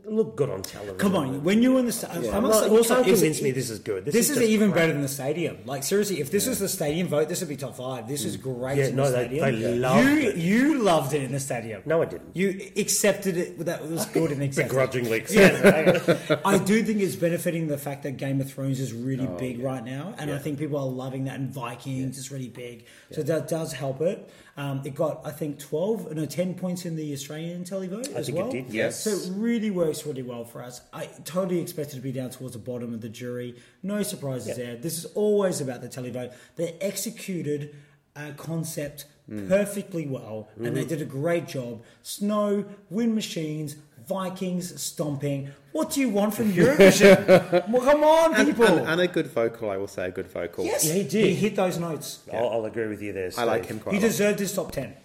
[0.06, 0.98] looked good on television.
[0.98, 3.52] Come on, when you're in the stadium, not- say you also can't if- convince me
[3.52, 4.06] this is good.
[4.06, 4.82] This This, is is, even crap.
[4.82, 5.58] better than the stadium.
[5.66, 8.08] Like seriously, if this was the stadium vote, this would be top five.
[8.08, 8.42] This is mm.
[8.42, 8.78] great.
[8.78, 9.62] Yeah, in no, the they- stadium.
[9.62, 10.30] they loved you.
[10.30, 10.36] it.
[10.38, 11.84] You loved it in the stadium.
[11.86, 12.36] No, I didn't.
[12.36, 13.60] You accepted it.
[13.66, 14.70] That was good and accepted.
[14.70, 15.24] Begrudgingly.
[15.30, 19.38] Yeah, I do think it's benefiting the fact that Game of Thrones is really Oh,
[19.38, 21.36] big right now, and I think people are loving that.
[21.40, 24.30] And Vikings is really big, so that does help it.
[24.58, 28.38] Um, it got, I think, twelve, no, ten points in the Australian televote as think
[28.38, 28.52] it well.
[28.52, 29.04] did, yes.
[29.04, 30.82] So it really works really well for us.
[30.92, 33.56] I totally expected to be down towards the bottom of the jury.
[33.82, 34.76] No surprises there.
[34.76, 36.34] This is always about the televote.
[36.58, 37.76] They executed
[38.16, 39.48] a concept Mm.
[39.48, 40.76] perfectly well, and Mm-hmm.
[40.76, 41.84] they did a great job.
[42.02, 45.50] Snow, wind machines, Vikings, stomping.
[45.72, 47.68] What do you want from Eurovision?
[47.70, 48.66] well, come on, And, people.
[48.66, 50.66] and, and a good vocal, I will say, a good vocal.
[50.66, 51.26] yes, Yeah, he did.
[51.26, 52.20] He hit those notes.
[52.34, 53.32] I'll, I'll agree with you there.
[53.38, 54.08] I like him quite He a lot.
[54.08, 54.96] deserved his top ten.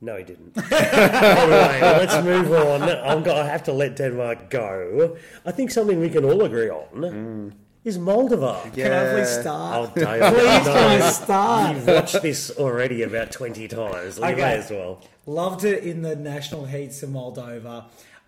[0.00, 0.52] No, he didn't.
[0.72, 2.82] anyway, let's move on.
[2.82, 5.16] I'm going to have to let Denmark go.
[5.46, 7.52] I think something we can all agree on mm.
[7.82, 8.60] is Moldova.
[8.74, 9.40] Can I please Yeah.
[9.40, 9.90] start?
[9.96, 10.72] Oh, Dave, Please no.
[10.74, 11.76] can I start?
[11.76, 14.18] You've watched this already about 20 times.
[14.18, 14.34] You Okay.
[14.36, 15.00] may as well.
[15.26, 17.84] Loved it in the national heats in Moldova.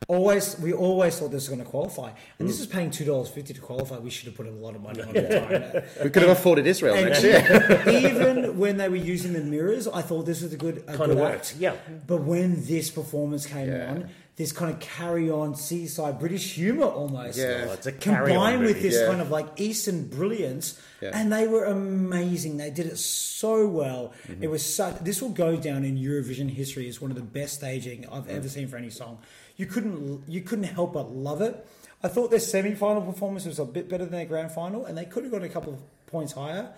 [0.07, 2.61] Always, we always thought this was going to qualify, and this mm.
[2.61, 3.99] is paying two dollars fifty to qualify.
[3.99, 5.89] We should have put a lot of money on it.
[6.03, 7.83] We could have afforded Israel And next year.
[7.89, 11.17] even when they were using the mirrors, I thought this was a good, a Kinda
[11.17, 11.57] worked, act.
[11.59, 11.75] yeah.
[12.07, 13.91] But when this performance came Yeah.
[13.91, 17.73] on, this kind of carry on seaside British humour almost, Yeah.
[17.73, 19.07] It's a combined with this Yeah.
[19.09, 21.11] kind of like Eastern brilliance, Yeah.
[21.15, 22.57] and they were amazing.
[22.57, 24.13] They did it so well.
[24.27, 24.43] Mm-hmm.
[24.43, 24.99] It was such.
[24.99, 28.49] This will go down in Eurovision history as one of the best staging I've ever
[28.49, 29.19] seen for any song.
[29.57, 31.67] You couldn't you couldn't help but love it.
[32.03, 35.05] I thought their semi-final performance was a bit better than their grand final, and they
[35.05, 36.73] could have got a couple of points higher.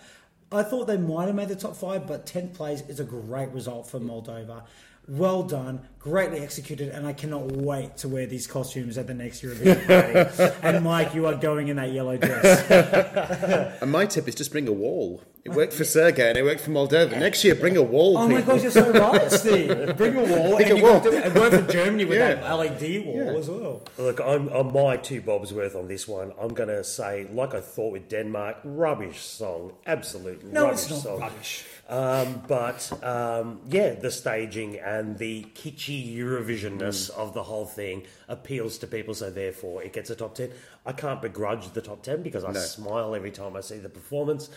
[0.53, 3.51] I thought they might have made the top five, but tenth place is a great
[3.51, 4.63] result for Moldova.
[5.11, 9.43] Well done, greatly executed, and I cannot wait to wear these costumes at the next
[9.43, 10.55] Eurovision party.
[10.63, 13.77] and Mike, you are going in that yellow dress.
[13.83, 15.21] And my tip is just bring a wall.
[15.43, 17.19] It worked for Sergei and it worked for Moldova.
[17.19, 18.19] Next year, bring a wall.
[18.19, 18.55] Oh my people.
[18.55, 19.97] gosh, you're so right, Steve.
[19.97, 21.01] Bring a wall, Bring and a you wall.
[21.01, 22.35] got to, it worked for Germany with Yeah.
[22.35, 23.39] that LED wall Yeah.
[23.39, 23.83] as well.
[23.97, 26.33] Look, I'm on my two bobs worth on this one.
[26.39, 30.91] I'm going to say, like I thought with Denmark, rubbish song, absolute No, rubbish it's
[30.91, 31.21] not song.
[31.21, 31.65] rubbish.
[31.89, 37.17] Um, but um, yeah, the staging and the kitschy Eurovisionness Mm.
[37.17, 40.51] of the whole thing appeals to people, so therefore it gets a top 10.
[40.87, 42.61] I can't begrudge the top 10 because I No.
[42.61, 44.51] smile every time I see the performance,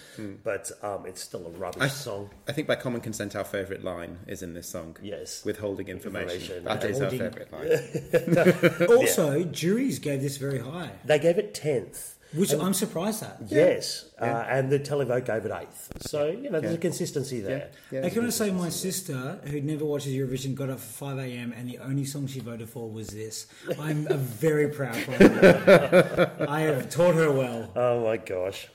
[0.44, 2.30] but um, it's still a rubbish I, song.
[2.48, 4.98] I think by common consent, our favourite line is in this song.
[5.02, 5.44] Yes.
[5.46, 6.58] Withholding information.
[6.58, 6.64] Information.
[6.66, 8.88] That is our favourite line.
[8.98, 12.16] Also, juries gave this very high, They gave it 10th.
[12.34, 13.38] which I'm surprised at.
[13.48, 14.38] Yes, Yeah.
[14.40, 15.92] Uh, and the televote gave it eighth.
[16.02, 16.78] So you know, there's Yeah.
[16.80, 17.70] a consistency there.
[17.92, 18.06] Yeah.
[18.06, 21.54] I can only say my sister, who never watches Eurovision, got up for 5 a.m.
[21.56, 23.46] and the only song she voted for was this.
[23.80, 27.72] I'm a very proud of I have taught her well.
[27.76, 28.68] Oh my gosh.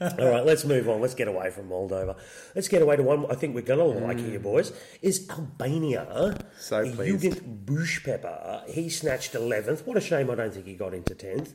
[0.00, 1.00] All right, let's move on.
[1.00, 2.16] Let's get away from Moldova.
[2.54, 4.72] Let's get away to one I think we're going to like here, boys.
[5.02, 6.38] Is Albania.
[6.58, 7.24] So pleased.
[7.24, 8.68] Eugent Bushpepa.
[8.68, 9.86] He snatched 11th.
[9.86, 11.52] What a shame I don't think he got into 10th.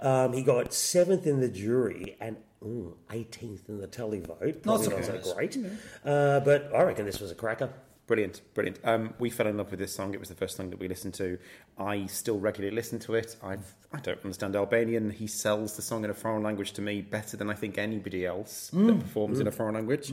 [0.00, 4.26] Um, he got 7th in the jury and mm, 18th in the televote.
[4.26, 4.62] vote.
[4.62, 5.34] Probably not so surprised.
[5.34, 5.58] great.
[6.04, 7.70] Uh, but I reckon this was a cracker.
[8.08, 8.78] Brilliant, brilliant.
[8.84, 10.14] Um, we fell in love with this song.
[10.14, 11.38] It was the first song that we listened to.
[11.78, 13.36] I still regularly listen to it.
[13.42, 15.10] I've, I don't understand Albanian.
[15.10, 18.24] He sells the song in a foreign language to me better than I think anybody
[18.24, 20.10] else that performs in a foreign language.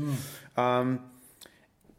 [0.57, 1.05] Um,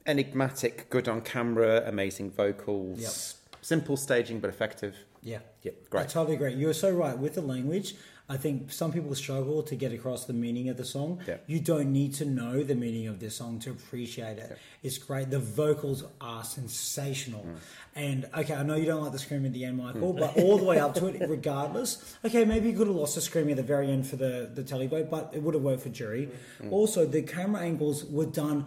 [0.07, 4.95] enigmatic, good on camera, amazing vocals, simple staging but effective.
[5.23, 5.39] Yeah.
[5.63, 6.09] Yeah, I great.
[6.11, 6.55] totally agree.
[6.55, 7.19] You're so right.
[7.19, 7.95] With the language,
[8.29, 11.21] I think some people struggle to get across the meaning of the song.
[11.27, 11.37] Yeah.
[11.47, 14.59] You don't need to know the meaning of this song to appreciate it.
[14.83, 15.31] It's great.
[15.31, 17.45] The vocals are sensational.
[17.45, 17.57] Mm.
[17.95, 20.59] And okay, I know you don't like the scream at the end, Michael, but all
[20.59, 22.17] the way up to it, regardless.
[22.25, 24.63] Okay, maybe you could have lost the scream at the very end for the, the
[24.63, 26.29] televote, but it would have worked for jury.
[26.61, 26.73] Mm.
[26.73, 28.67] Also, the camera angles were done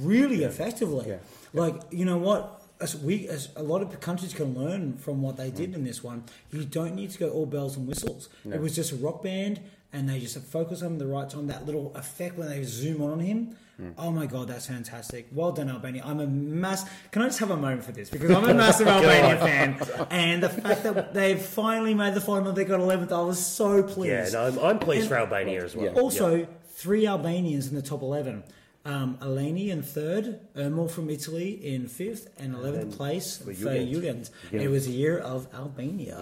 [0.00, 1.08] really effectively.
[1.08, 1.18] Yeah.
[1.52, 2.55] Like, you know what?
[2.78, 5.76] As we, as a lot of countries can learn from what they did mm.
[5.76, 8.28] in this one, you don't need to go all bells and whistles.
[8.44, 9.60] It was just a rock band,
[9.92, 11.46] and they just focus on the right time.
[11.46, 13.56] That little effect when they zoom on him.
[13.80, 13.94] Mm.
[13.98, 15.28] Oh my god, that's fantastic!
[15.32, 16.02] Well done, Albania.
[16.04, 16.88] I'm a mass.
[17.10, 20.42] Can I just have a moment for this because I'm a massive Albania fan, and
[20.42, 23.12] the fact that they've finally made the final, they got 11th.
[23.12, 24.32] I was so pleased.
[24.34, 25.86] Yeah, no, I'm, I'm pleased And- for Albania as well.
[25.86, 26.00] Yeah.
[26.00, 28.44] Also, three Albanians in the top 11.
[28.86, 33.88] Um, Eleni in third, Ermal from Italy in fifth, and 11th place for Eugent.
[33.88, 34.30] Eugent.
[34.52, 36.18] It was a year of Albania.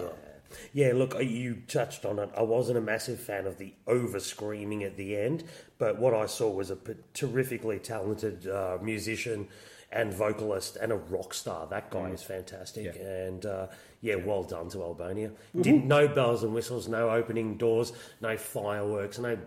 [0.73, 2.31] Yeah, Yeah, look, you touched on it.
[2.35, 5.45] I wasn't a massive fan of the over screaming at the end,
[5.79, 6.79] but what I saw was a
[7.13, 9.49] terrifically talented uh, musician
[9.93, 11.67] and vocalist and a rock star.
[11.69, 12.97] That guy is fantastic.
[12.97, 13.03] Yeah.
[13.03, 13.67] And uh,
[14.01, 15.31] yeah, well done to Albania.
[15.61, 19.39] Didn't no bells and whistles, no opening doors, no fireworks, no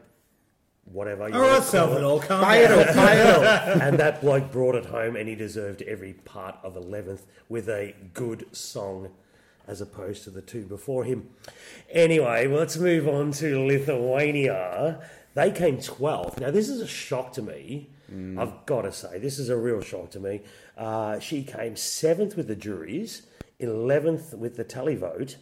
[0.92, 1.30] whatever.
[1.30, 1.64] you All right.
[1.64, 3.44] Salvador, calm Buy it all, buy it all.
[3.82, 7.96] and that bloke brought it home, and he deserved every part of 11th with a
[8.14, 9.10] good song
[9.68, 11.30] as opposed to the two before him.
[11.92, 15.02] Anyway, let's move on to Lithuania.
[15.34, 16.40] They came 12th.
[16.40, 17.90] Now, this is a shock to me.
[18.40, 20.42] I've got to say, this is a real shock to me.
[20.78, 23.24] Uh, she came 7th with the juries,
[23.60, 25.36] 11th with the televote,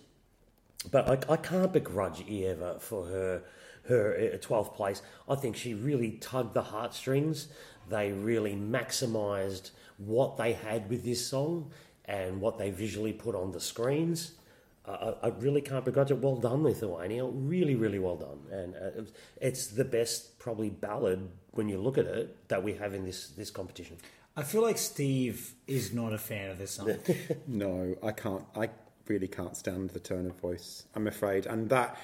[0.91, 3.43] but I, I can't begrudge Eva for her
[3.87, 5.01] her uh, twelfth place.
[5.29, 7.47] I think she really tugged the heartstrings.
[7.89, 11.71] They really maximised what they had with this song
[12.05, 14.31] and what they visually put on the screens.
[14.87, 16.19] Uh, I, I really can't begrudge it.
[16.19, 17.25] Well done, Lithuania.
[17.25, 18.39] Really, really well done.
[18.51, 19.03] And uh,
[19.41, 23.29] it's the best, probably ballad when you look at it that we have in this
[23.29, 23.97] this competition.
[24.37, 26.95] I feel like Steve is not a fan of this song.
[27.47, 28.43] No, I can't.
[28.55, 28.69] I
[29.07, 30.85] really can't stand the tone of voice.
[30.93, 31.97] I'm afraid, and that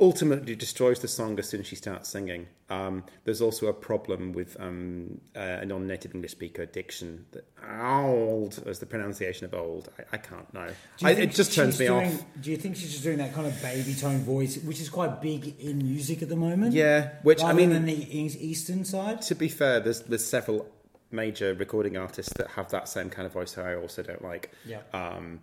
[0.00, 2.46] ultimately destroys the song as soon as she starts singing.
[2.70, 7.26] Um, there's also a problem with um, uh, a non-native English speaker diction.
[7.32, 7.44] That
[7.82, 9.90] old as the pronunciation of old.
[9.98, 10.68] I, I can't know.
[11.02, 12.24] I, it just turns me doing, off.
[12.40, 15.20] Do you think she's just doing that kind of baby tone voice, which is quite
[15.20, 16.72] big in music at the moment?
[16.72, 19.22] Yeah, which I mean, than the eastern side.
[19.22, 20.66] to be fair, there's there's several
[21.10, 24.50] major recording artists that have that same kind of voice that I also don't like.
[24.64, 24.80] Yeah.
[24.92, 25.40] Um,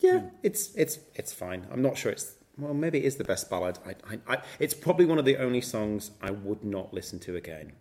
[0.00, 1.66] yeah, it's it's it's fine.
[1.70, 3.78] I'm not sure it's well, maybe it is the best ballad.
[3.86, 7.36] I, I, I, it's probably one of the only songs I would not listen to
[7.36, 7.72] again.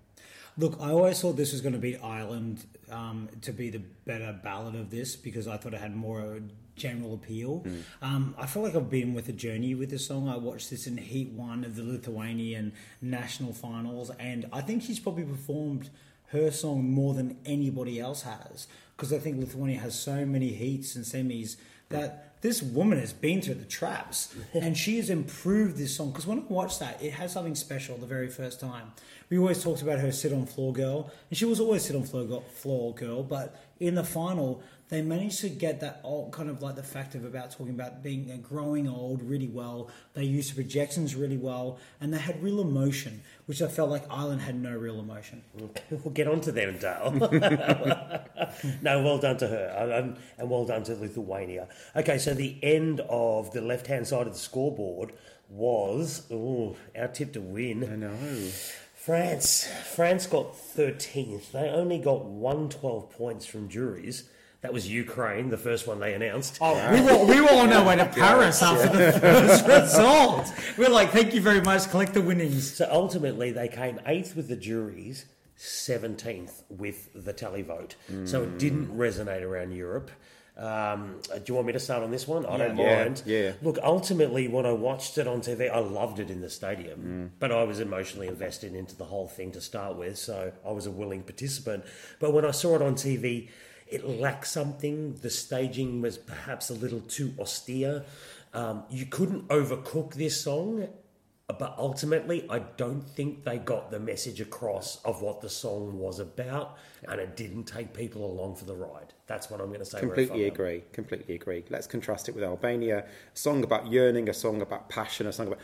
[0.58, 4.38] Look, I always thought this was going to be Ireland um, to be the better
[4.44, 6.42] ballad of this because I thought it had more
[6.76, 7.66] general appeal.
[8.02, 10.28] Um, I feel like I've been with a journey with this song.
[10.28, 15.00] I watched this in Heat One of the Lithuanian national finals, and I think she's
[15.00, 15.90] probably performed
[16.32, 20.96] her song more than anybody else has because I think Lithuania has so many heats
[20.96, 21.58] and semis
[21.90, 26.28] that this woman has been through the traps and she has improved this song because
[26.28, 28.92] when I watched that, it had something special the very first time.
[29.30, 32.04] We always talked about her sit on floor girl, and she was always sit on
[32.04, 36.50] floor girl, floor girl but in the final, they managed to get that old, kind
[36.50, 39.90] of like the fact of about talking about being uh, growing old really well.
[40.16, 44.42] They used projections really well, and they had real emotion, which I felt like Ireland
[44.42, 45.44] had no real emotion.
[45.92, 47.12] We'll get on to them, Dale.
[48.82, 51.68] no, well done to her, and- and, and well done to Lithuania.
[51.96, 55.14] Okay, so the end of the left-hand side of the scoreboard
[55.50, 57.84] was ooh, our tip to win.
[57.84, 58.50] I know.
[58.96, 59.68] France.
[59.94, 61.52] France got 13th.
[61.52, 64.30] They only got 112 points from juries.
[64.62, 66.58] That was Ukraine, the first one they announced.
[66.60, 70.52] Oh, we were, we were on our way to Paris after the first result.
[70.78, 72.76] We're like, thank you very much, collect the winnings.
[72.76, 75.26] So ultimately, they came eighth with the juries,
[75.58, 77.94] 17th with the televote.
[78.28, 78.98] So it didn't mm.
[78.98, 80.12] resonate around Europe.
[80.58, 82.46] Um, uh, do you want me to start on this one?
[82.46, 83.24] I don't Yeah, mind.
[83.26, 83.54] yeah.
[83.62, 87.40] Look, ultimately, when I watched it on TV, I loved it in the stadium, mm.
[87.40, 90.86] but I was emotionally invested into the whole thing to start with, so I was
[90.86, 91.86] a willing participant.
[92.20, 93.48] But when I saw it on TV,
[93.90, 95.16] it lacked something.
[95.16, 98.06] The staging was perhaps a little too austere.
[98.54, 100.88] Um, you couldn't overcook this song,
[101.48, 106.20] but ultimately, I don't think they got the message across of what the song was
[106.20, 109.14] about, and it didn't take people along for the ride.
[109.26, 110.00] That's what I'm going to say.
[110.00, 110.84] Completely agree.
[110.94, 111.66] Completely agree.
[111.70, 113.00] Let's contrast it with Albania.
[113.00, 115.60] A song about yearning, a song about passion, a song about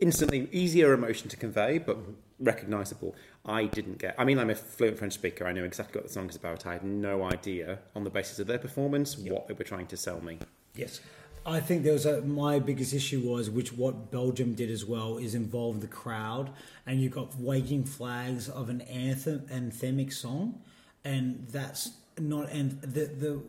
[0.00, 1.96] instantly easier emotion to convey, but
[2.44, 3.14] recognisable.
[3.44, 4.14] I didn't get.
[4.18, 5.46] I mean, I'm a fluent French speaker.
[5.46, 6.66] I know exactly what the song is about.
[6.66, 9.96] I had no idea, on the basis of their performance, what they were trying to
[9.96, 10.38] sell me.
[10.74, 11.00] Yes.
[11.46, 15.18] I think there was a my biggest issue was which what Belgium did as well
[15.18, 16.50] is involve the crowd
[16.86, 20.62] and you got waving flags of an anthem anthemic song
[21.04, 23.42] and that's not and the the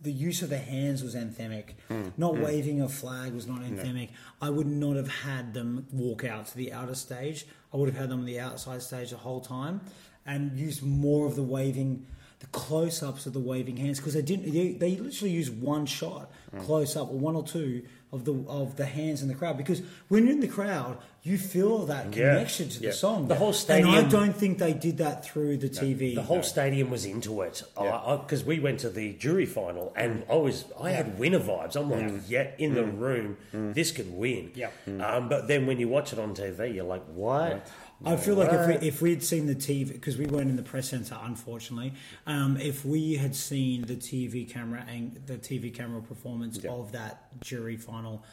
[0.00, 1.74] the use of the hands was anthemic.
[1.88, 2.44] Mm, not mm.
[2.44, 4.08] waving a flag was not anthemic.
[4.40, 7.46] I would not have had them walk out to the outer stage.
[7.72, 9.80] I would have had them on the outside stage the whole time
[10.26, 12.06] and used more of the waving
[12.42, 16.28] the close-ups of the waving hands because they didn't they, they literally used one shot
[16.52, 16.60] mm.
[16.64, 19.80] close up or one or two of the of the hands in the crowd because
[20.08, 22.34] when you're in the crowd you feel that Yeah.
[22.34, 22.90] connection to Yeah.
[22.90, 26.22] the song The whole and I don't think they did that through the TV The
[26.22, 28.18] whole stadium was into it Yeah.
[28.22, 31.76] because we went to the jury final and I was I had winner vibes.
[31.76, 32.22] I'm like, mm.
[32.26, 32.98] yeah, in the mm.
[32.98, 34.50] room, this could win.
[34.54, 34.70] Yeah.
[34.86, 37.68] Um, but then when you watch it on TV, you're like, what?
[38.04, 40.56] I feel like if we, if we had seen the TV because we weren't in
[40.56, 41.94] the press center, unfortunately.
[42.26, 47.40] Um, if we had seen the TV camera and the TV camera performance of that
[47.40, 48.24] jury final,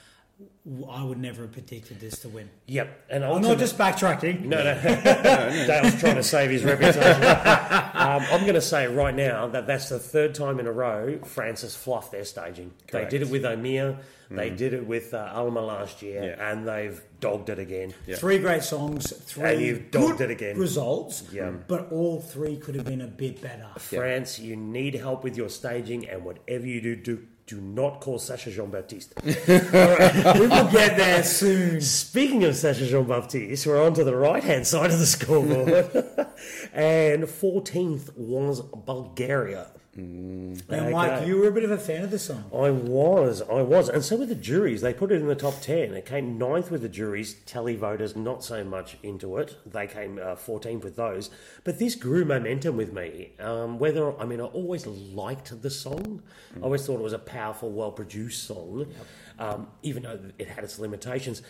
[0.90, 2.50] I would never have predicted this to win.
[2.68, 4.46] Yep, and I'm not just backtracking.
[4.46, 4.74] No, no.
[5.68, 7.02] Dale's trying to save his reputation.
[7.24, 11.20] um, I'm going to say right now that that's the third time in a row
[11.26, 12.72] Francis fluffed their staging.
[12.88, 13.10] Correct.
[13.12, 13.98] They did it with Amir,
[14.32, 16.52] they did it with uh, Alma last year, Yeah.
[16.52, 17.94] and they've dogged it again.
[18.16, 20.58] Three great songs, three And you've dogged good it again.
[20.58, 21.50] results, Yeah.
[21.68, 23.68] but all three could have been a bit better.
[23.78, 28.20] France, you need help with your staging, and whatever you do, do, do not call
[28.20, 29.16] Sacha Jean Baptiste.
[29.26, 31.82] we will get there soon.
[31.82, 35.68] Speaking of Sacha Jean Baptiste, we're on to the right hand side of the scoreboard.
[36.74, 39.66] and 14th was Bulgaria.
[39.96, 42.46] Now, Mike, you were a bit of a fan of the song.
[42.54, 44.82] I was, I was, and so were the juries.
[44.82, 45.94] They put it in the top ten.
[45.94, 47.36] It came ninth with the juries.
[47.46, 49.58] Televoters not so much into it.
[49.66, 51.30] They came uh, 14th with those,
[51.64, 53.32] but this grew momentum with me.
[53.40, 56.22] Um, whether I mean, I always liked the song.
[56.58, 58.94] I always thought it was a powerful, well-produced song,
[59.40, 61.42] um, even though it had its limitations.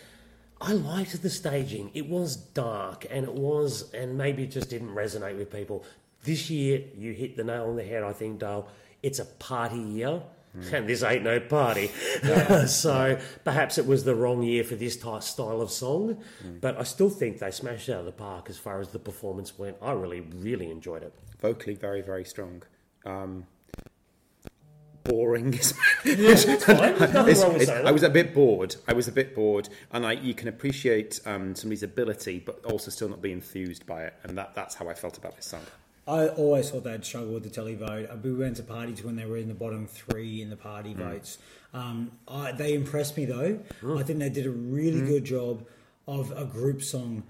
[0.62, 1.90] I liked the staging.
[1.94, 5.84] It was dark, and it was, and maybe it just didn't resonate with people.
[6.24, 8.02] This year, you hit the nail on the head.
[8.02, 8.68] I think, Dale.
[9.02, 10.22] It's a party year.
[10.72, 11.86] And this ain't no party.
[12.66, 16.18] so perhaps it was the wrong year for this type style of song.
[16.60, 18.98] But I still think they smashed it out of the park as far as the
[18.98, 19.76] performance went.
[19.80, 21.14] I really, really enjoyed it.
[21.40, 22.62] Vocally, very, very strong.
[23.06, 23.46] Um,
[25.04, 25.54] boring.
[25.54, 27.86] is- There's nothing wrong with It's- that.
[27.86, 28.74] I was a bit bored.
[28.88, 32.90] I was a bit bored, and I, you can appreciate um, somebody's ability, but also
[32.90, 34.14] still not be enthused by it.
[34.24, 35.62] And that, that's how I felt about this song.
[36.08, 38.12] I always thought they'd struggle with the televote.
[38.12, 40.94] Uh, We went to parties when they were in the bottom three in the party
[40.94, 41.38] votes.
[41.72, 43.60] Um, I, they impressed me though.
[43.98, 45.64] I think they did a really good job
[46.08, 47.22] of a group song.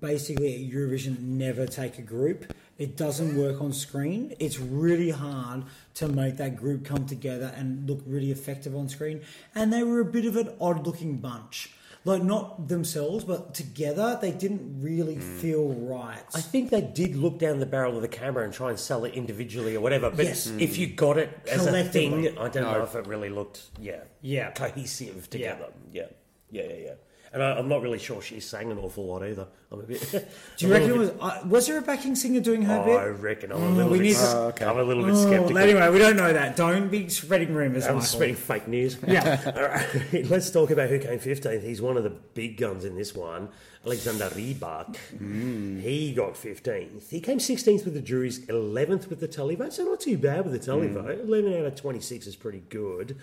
[0.00, 2.52] Basically, at Eurovision, never take a group.
[2.76, 4.34] It doesn't work on screen.
[4.40, 5.62] It's really hard
[5.94, 9.22] to make that group come together and look really effective on screen.
[9.54, 11.72] And they were a bit of an odd looking bunch.
[12.06, 15.38] Like, not themselves, but together, they didn't really hmm.
[15.38, 16.22] feel right.
[16.34, 19.04] I think they did look down the barrel of the camera and try and sell
[19.04, 20.10] it individually or whatever.
[20.10, 20.46] But Yes.
[20.46, 22.22] if you got it as a Collectively.
[22.28, 24.52] thing, I don't know if it really looked, yeah, Yeah.
[24.52, 25.72] cohesive together.
[25.92, 26.06] Yeah,
[26.50, 26.94] yeah, yeah, yeah.
[27.36, 29.46] And I, I'm not really sure she sang an awful lot either.
[29.70, 30.00] I'm a bit.
[30.56, 31.10] Do you reckon it was?
[31.20, 33.20] Uh, was there a backing singer doing her I bit?
[33.20, 34.04] reckon I'm a Oh, little we bit.
[34.04, 34.64] need to- Oh, okay.
[34.64, 35.58] I'm a little bit Oh, skeptical.
[35.58, 36.56] anyway, we don't know that.
[36.56, 38.06] Don't be spreading rumours, I'm Michael.
[38.06, 38.96] spreading fake news.
[39.06, 39.38] Yeah.
[39.54, 40.30] All right.
[40.30, 41.62] Let's talk about who came 15th.
[41.62, 43.50] He's one of the big guns in this one.
[43.84, 44.96] Alexander Rybak.
[44.96, 45.78] Hmm.
[45.80, 47.10] He got 15th.
[47.10, 49.74] He came 16th with the juries, 11th with the televote.
[49.74, 51.20] So not too bad with the televote.
[51.20, 51.28] Hmm.
[51.28, 53.18] 11 out of 26 is pretty good.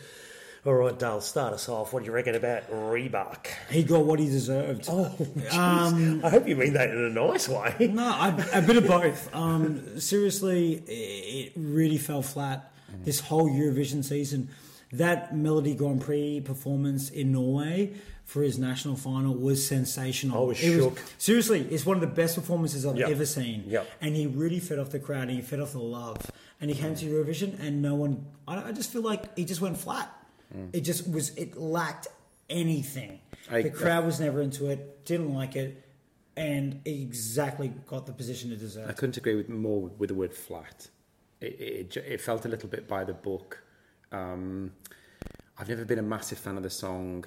[0.65, 1.91] All right, Dale, start us off.
[1.91, 3.47] What do you reckon about Rybak?
[3.69, 4.85] He got what he deserved.
[4.89, 6.23] Oh, jeez.
[6.23, 7.89] I hope you mean that in a nice way.
[7.91, 9.33] No, I, a bit of both.
[9.35, 12.71] Um, seriously, it really fell flat
[13.03, 14.49] this whole Eurovision season.
[14.93, 20.43] That Melodi Grand Prix performance in Norway for his national final was sensational.
[20.43, 20.97] I was It shook.
[21.17, 23.09] seriously, it's one of the best performances I've Yep.
[23.09, 23.65] ever seen.
[23.67, 23.89] Yep.
[23.99, 26.31] And he really fed off the crowd and he fed off the love.
[26.61, 29.59] And he came to Eurovision and no one, I, I just feel like he just
[29.59, 30.09] went flat.
[30.71, 32.07] It just was, it lacked
[32.49, 33.19] anything.
[33.49, 35.83] I- the crowd was never into it, didn't like it,
[36.35, 38.89] and exactly got the position it deserved.
[38.89, 40.87] I couldn't agree with more with the word flat.
[41.41, 43.63] It, it, it felt a little bit by the book.
[44.11, 44.71] Um,
[45.57, 47.25] I've never been a massive fan of the song.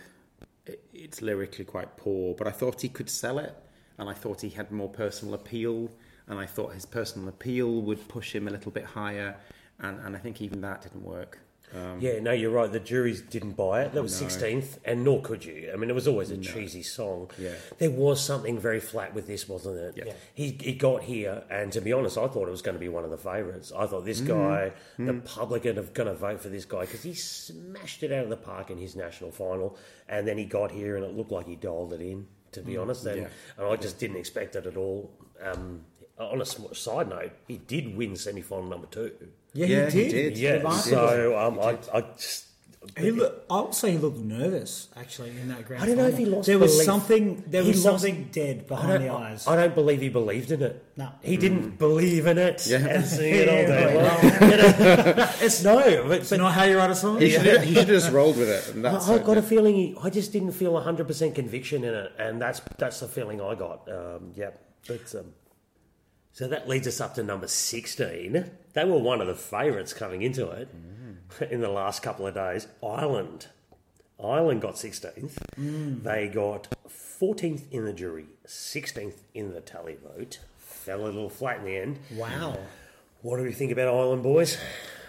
[0.66, 3.54] It, it's lyrically quite poor, but I thought he could sell it,
[3.98, 5.90] and I thought he had more personal appeal,
[6.28, 9.36] and I thought his personal appeal would push him a little bit higher,
[9.80, 11.38] and, and I think even that didn't work.
[11.74, 12.70] Um, Yeah, no, you're right.
[12.70, 13.92] The juries didn't buy it.
[13.92, 14.26] That was No.
[14.28, 15.70] 16th, and nor could you.
[15.72, 17.30] I mean, it was always a cheesy song.
[17.38, 17.54] Yeah.
[17.78, 20.04] There was something very flat with this, wasn't it?
[20.06, 20.12] Yeah.
[20.34, 22.88] He, he got here, and to be honest, I thought it was going to be
[22.88, 23.72] one of the favourites.
[23.76, 27.14] I thought this guy, the public, are going to vote for this guy because he
[27.14, 29.76] smashed it out of the park in his national final,
[30.08, 32.76] and then he got here, and it looked like he dialed it in, to be
[32.76, 33.04] honest.
[33.06, 33.28] And, Yeah.
[33.58, 35.10] and I just didn't expect it at all.
[35.42, 35.84] Um,
[36.18, 39.12] on a side note, he did win semi final number two.
[39.56, 40.34] Yeah, Yeah, he he did.
[40.34, 40.38] did.
[40.38, 40.82] Yeah, Remarkable.
[40.82, 42.44] so um, I, I just.
[42.96, 46.06] He look, I would say he looked nervous actually in that grand I don't know
[46.06, 46.86] if he lost There was belief.
[46.86, 47.42] something.
[47.48, 49.44] There He was lost- something dead behind the eyes.
[49.48, 50.84] I don't believe he believed in it.
[50.96, 51.08] No.
[51.20, 52.86] He didn't believe in it Yeah.
[52.86, 55.28] and sing it all day long.
[55.46, 57.20] It's no, It's but not how you write a song.
[57.20, 58.74] He should have, he should have just rolled with it.
[58.76, 59.24] And that's I, I it.
[59.26, 63.00] got a feeling he, I just didn't feel 100% conviction in it, and that's that's
[63.00, 63.88] the feeling I got.
[63.90, 64.50] Um, yeah,
[64.86, 65.32] but um,
[66.36, 68.50] so that leads us up to number 16.
[68.74, 70.68] They were one of the favourites coming into it
[71.50, 72.66] in the last couple of days.
[72.86, 73.46] Ireland.
[74.22, 76.02] Ireland got 16th.
[76.02, 80.36] They got 14th in the jury, 16th in the televote.
[80.58, 81.98] Fell a little flat in the end.
[82.12, 82.58] Wow.
[83.22, 84.58] What do we think about Ireland, boys?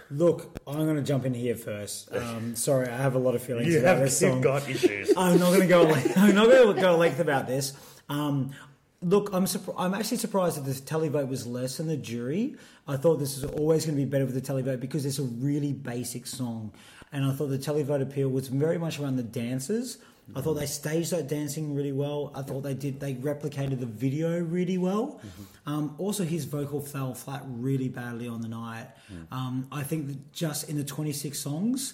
[0.10, 2.10] Look, I'm going to jump in here first.
[2.16, 5.12] Um, sorry, I have a lot of feelings You about have this you've got issues.
[5.18, 5.94] I'm not going to go.
[6.16, 7.74] I'm not going to go length about this.
[8.08, 8.54] Um,
[9.02, 9.46] look, I'm
[9.78, 12.56] I'm actually surprised that the televote was less than the jury.
[12.88, 15.24] I thought this was always going to be better with the televote because it's a
[15.24, 16.72] really basic song,
[17.12, 19.98] and I thought the televote appeal was very much around the dances.
[20.36, 22.34] I thought they staged that dancing really well.
[22.36, 23.00] I thought they did.
[23.00, 25.22] They replicated the video really well.
[25.66, 28.88] Um, also, his vocal fell flat really badly on the night.
[29.32, 31.94] Um, I think that just in the 26 songs,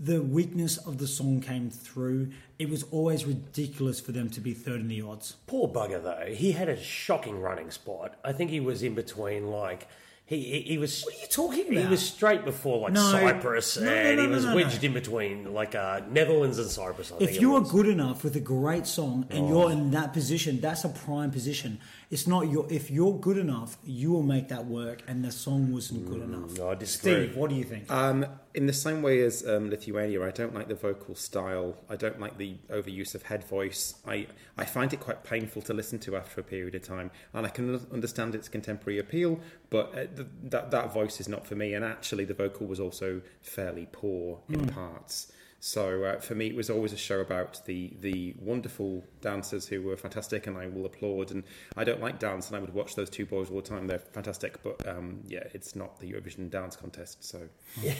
[0.00, 2.30] the weakness of the song came through.
[2.58, 5.36] It was always ridiculous for them to be third in the odds.
[5.46, 6.32] Poor bugger though.
[6.34, 8.14] He had a shocking running spot.
[8.24, 9.88] I think he was in between like
[10.24, 11.82] he he, he was What are you talking about?
[11.84, 13.10] he was straight before like No.
[13.10, 17.10] Cyprus No, no, and he was wedged in between like uh, Netherlands and Cyprus.
[17.12, 19.48] I If you are good enough with a great song and Oh.
[19.48, 21.80] you're in that position, that's a prime position.
[22.10, 22.66] It's not your.
[22.70, 25.02] If you're good enough, you will make that work.
[25.06, 26.50] And the song wasn't good enough.
[26.52, 27.26] Mm, I disagree.
[27.26, 27.90] Steve, what do you think?
[27.90, 31.76] Um, in the same way as um, Lithuania, I don't like the vocal style.
[31.90, 33.94] I don't like the overuse of head voice.
[34.06, 37.44] I, I find it quite painful to listen to after a period of time, and
[37.44, 39.38] I can understand its contemporary appeal,
[39.68, 41.74] but uh, th- that that voice is not for me.
[41.74, 45.30] And actually, the vocal was also fairly poor in parts.
[45.60, 49.82] So uh, for me, it was always a show about the the wonderful dancers who
[49.82, 51.32] were fantastic, and I will applaud.
[51.32, 51.42] And
[51.76, 53.88] I don't like dance, and I would watch those two boys all the time.
[53.88, 57.24] They're fantastic, but um, yeah, it's not the Eurovision dance contest.
[57.24, 57.48] So.
[57.82, 57.92] yeah,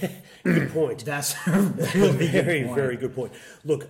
[0.44, 1.04] good point.
[1.04, 2.76] that's a really very point.
[2.76, 3.32] very good point.
[3.64, 3.88] Look,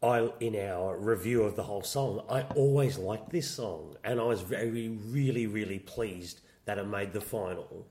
[0.00, 4.24] I in our review of the whole song, I always liked this song, and I
[4.24, 7.88] was very really really pleased that it made the final.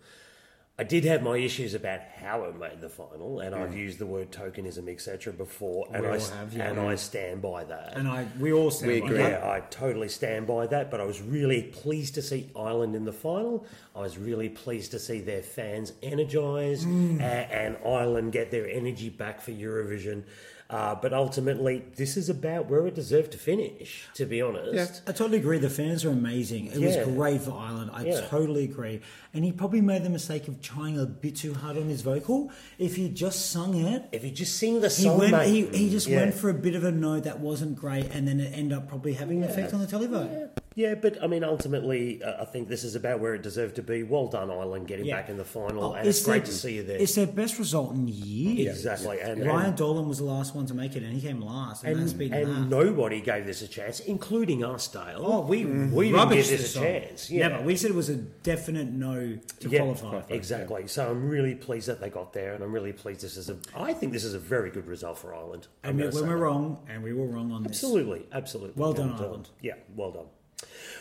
[0.79, 4.07] I did have my issues about how it made the final, and I've used the
[4.07, 6.69] word tokenism, etc., before, and We I all have, yeah.
[6.71, 7.93] and I stand by that.
[7.95, 9.17] And I, we all stand We by agree.
[9.19, 9.41] that.
[9.43, 10.89] Yeah, I totally stand by that.
[10.89, 13.67] But I was really pleased to see Ireland in the final.
[13.95, 17.19] I was really pleased to see their fans energised Mm.
[17.21, 20.23] a- and, Ireland get their energy back for Eurovision.
[20.69, 24.07] Uh, but ultimately, this is about where it deserved to finish.
[24.15, 25.03] To be honest.
[25.05, 25.59] I totally agree.
[25.59, 26.67] The fans are amazing.
[26.67, 26.87] It Yeah.
[27.05, 27.91] was great for Ireland.
[27.93, 28.21] I Yeah.
[28.21, 29.01] totally agree.
[29.35, 32.51] And he probably made the mistake of trying a bit too hard on his vocal.
[32.79, 35.31] If he just sung it, if he just sing the he song, went.
[35.31, 36.17] mate, He, he just yeah.
[36.17, 38.87] went for a bit of a note that wasn't great, and then it ended up
[38.87, 40.49] probably having an effect on the televote.
[40.75, 43.83] Yeah, but I mean, ultimately, uh, I think this is about where it deserved to
[43.83, 44.03] be.
[44.03, 45.17] Well done, Ireland, getting Yeah.
[45.17, 46.97] back in the final, Oh, and it's, great their- to see you there.
[46.97, 48.77] It's their best result in years.
[48.77, 51.83] Exactly, and- Ryan Dolan was the last one to make it, and he came last,
[51.83, 55.21] and, and, been and nobody gave this a chance, including us, Dale.
[55.23, 57.29] Oh, we we didn't give this a chance.
[57.29, 57.63] Yeah, Never.
[57.63, 60.21] We said it was a definite no to Yeah, qualify.
[60.29, 60.87] exactly.
[60.87, 63.57] So I'm really pleased that they got there, and I'm really pleased this is a.
[63.75, 65.67] I think this is a very good result for Ireland.
[65.83, 66.43] I'm Admit gonna when we're that.
[66.43, 67.71] wrong, and we were wrong on this.
[67.73, 68.81] Absolutely, absolutely.
[68.81, 69.49] Well done, And, Ireland.
[69.61, 70.25] yeah, well done.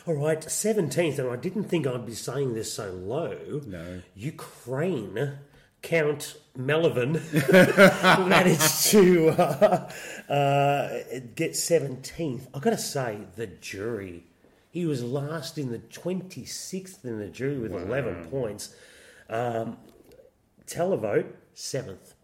[0.05, 3.61] All right, seventeenth, and I didn't think I'd be saying this so low.
[3.67, 4.03] No.
[4.15, 5.39] Ukraine.
[5.83, 7.15] Count Melovin
[8.29, 9.91] managed to uh,
[10.33, 10.99] uh,
[11.35, 12.47] get 17th.
[12.55, 14.23] I've got to say, the jury,
[14.71, 18.75] he was last in the 26th in the jury with 11 points.
[19.29, 19.77] Um,
[20.67, 22.15] televote, 7th.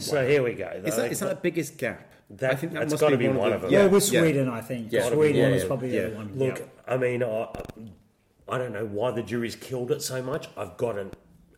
[0.00, 0.70] so here we go.
[0.84, 2.11] Is that, is that the biggest gap?
[2.30, 3.70] That- I think that that's must gotta be be one, one of of them.
[3.72, 4.20] Yeah, Yeah, with yeah.
[4.20, 4.92] Sweden, I think.
[4.92, 5.08] Yeah.
[5.10, 6.32] Sweden Yeah, was yeah, probably the other one.
[6.36, 6.64] Look, Yeah.
[6.86, 7.48] I mean, I,
[8.48, 10.48] I don't know why the jury's killed it so much.
[10.56, 11.06] I've got a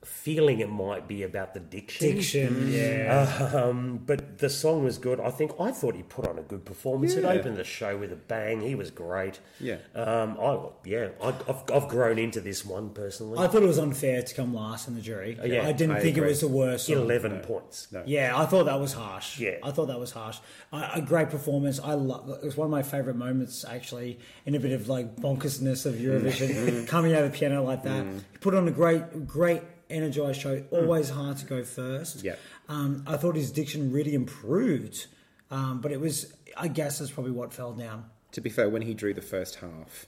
[0.04, 2.14] feeling it might be about the diction.
[2.16, 3.50] diction, yeah.
[3.54, 5.20] Um, but the song was good.
[5.20, 7.14] I think I thought he put on a good performance.
[7.14, 7.30] It Yeah.
[7.30, 8.60] opened the show with a bang.
[8.60, 9.40] He was great.
[9.60, 9.76] Yeah.
[9.94, 11.08] Um, I yeah.
[11.22, 13.38] I, I've, I've grown into this one personally.
[13.38, 15.38] I thought it was unfair to come last in the jury.
[15.44, 16.28] Yeah, I didn't I think agree.
[16.28, 16.86] it was the worst.
[16.86, 16.96] song.
[16.96, 17.88] Eleven points.
[17.92, 18.02] No.
[18.06, 19.38] Yeah, I thought that was harsh.
[19.40, 19.56] Yeah.
[19.62, 20.38] I thought that was harsh.
[20.72, 21.80] A, a great performance.
[21.80, 22.28] I love.
[22.28, 25.94] It was one of my favorite moments, actually, in a bit of like bonkersness of
[25.94, 28.04] Eurovision, coming out of the piano like that.
[28.32, 29.62] He put on a great, great
[29.94, 30.62] energized show.
[30.70, 32.22] Always hard to go first.
[32.24, 32.36] Yeah.
[32.68, 35.06] Um, I thought his diction really improved,
[35.50, 36.34] um, but it was.
[36.56, 38.04] I guess that's probably what fell down.
[38.32, 40.06] To be fair, when he drew the first half,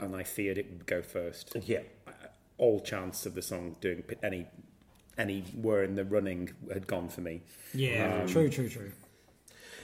[0.00, 1.80] and I feared it would go first, Yeah.
[2.58, 4.46] all chance of the song doing p- any
[5.18, 7.42] anywhere in the running had gone for me.
[7.74, 8.26] Yeah.
[8.26, 8.48] true.
[8.50, 8.68] True.
[8.68, 8.92] True.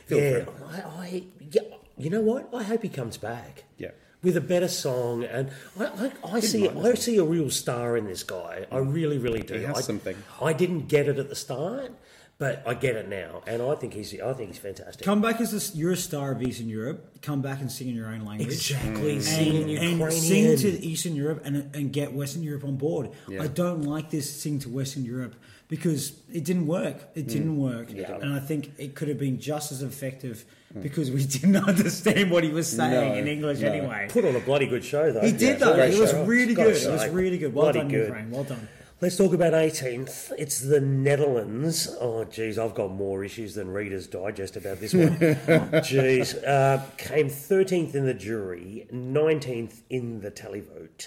[0.08, 0.44] Yeah.
[0.68, 1.62] I, I yeah.
[1.96, 2.48] You know what?
[2.54, 3.64] I hope he comes back.
[3.78, 3.90] Yeah.
[4.22, 8.04] With a better song, and I, I, I see I see a real star in
[8.04, 8.66] this guy.
[8.70, 9.54] I really, really do.
[9.54, 10.16] He has I, something.
[10.40, 11.90] I didn't get it at the start,
[12.38, 15.04] but I get it now, and I think he's I think he's fantastic.
[15.04, 17.20] Come back as this, you're a star of Eastern Europe.
[17.22, 18.48] Come back and sing in your own language.
[18.48, 22.76] Exactly, And, sing in and sing to Eastern Europe and, and get Western Europe on
[22.76, 23.10] board.
[23.28, 23.42] Yeah.
[23.42, 25.36] I don't like this sing to Western Europe
[25.72, 26.98] because it didn't work.
[27.14, 27.86] It didn't work.
[27.90, 28.18] Yeah.
[28.20, 30.44] And I think it could have been just as effective
[30.82, 33.68] because we didn't understand what he was saying No, in English no.
[33.72, 34.06] anyway.
[34.10, 35.22] Put on a bloody good show though.
[35.22, 35.76] He did Yeah, though.
[35.78, 36.24] It was show.
[36.26, 36.76] really good.
[36.76, 37.54] It was really good.
[37.54, 38.08] Well bloody done, good.
[38.08, 38.30] Ukraine.
[38.30, 38.68] Well done.
[39.00, 40.32] Let's talk about 18th.
[40.36, 41.88] It's the Netherlands.
[41.98, 45.16] Oh, geez, I've got more issues than Reader's Digest about this one.
[45.82, 46.34] Geez.
[46.34, 51.06] Uh, came 13th in the jury, 19th in the televote.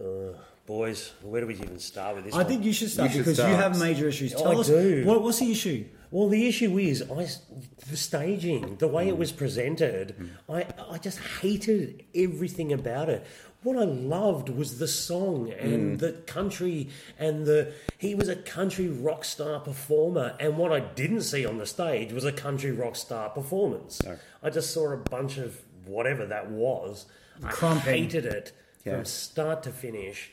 [0.00, 0.36] Uh,
[0.70, 2.46] boys, where do we even start with this I one?
[2.46, 3.60] think you should start You should because you start.
[3.60, 4.32] have major issues.
[4.32, 5.04] Tell I us do.
[5.04, 5.84] What, what's the issue?
[6.12, 7.26] Well, the issue is I,
[7.90, 9.18] the staging, the way it mm.
[9.18, 10.14] was presented.
[10.16, 10.28] Mm.
[10.48, 13.26] I, I just hated everything about it.
[13.64, 15.98] What I loved was the song and mm.
[15.98, 20.36] the country and the he was a country rock star performer.
[20.38, 24.00] And what I didn't see on the stage was a country rock star performance.
[24.40, 27.06] I just saw a bunch of whatever that was.
[27.42, 27.80] I Krumping.
[27.80, 28.52] hated it
[28.84, 28.94] Yeah.
[28.94, 30.32] from start to finish.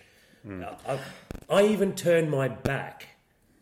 [0.87, 0.99] I,
[1.49, 3.07] I even turned my back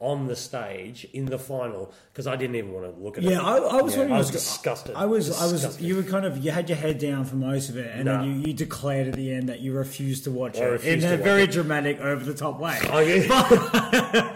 [0.01, 3.31] on the stage in the final because I didn't even want to look at it.
[3.31, 4.11] Yeah, I, I was Yeah, wondering.
[4.11, 4.93] I was what's- disgusted.
[4.93, 5.41] I was.
[5.41, 5.81] I was.
[5.81, 6.37] You were kind of.
[6.43, 8.17] You had your head down for most of it, and No.
[8.19, 11.05] then you, you declared at the end that you refused to watch I it refused
[11.07, 11.51] in a very it.
[11.51, 12.77] dramatic, over the top way.
[12.91, 13.25] Oh, yeah.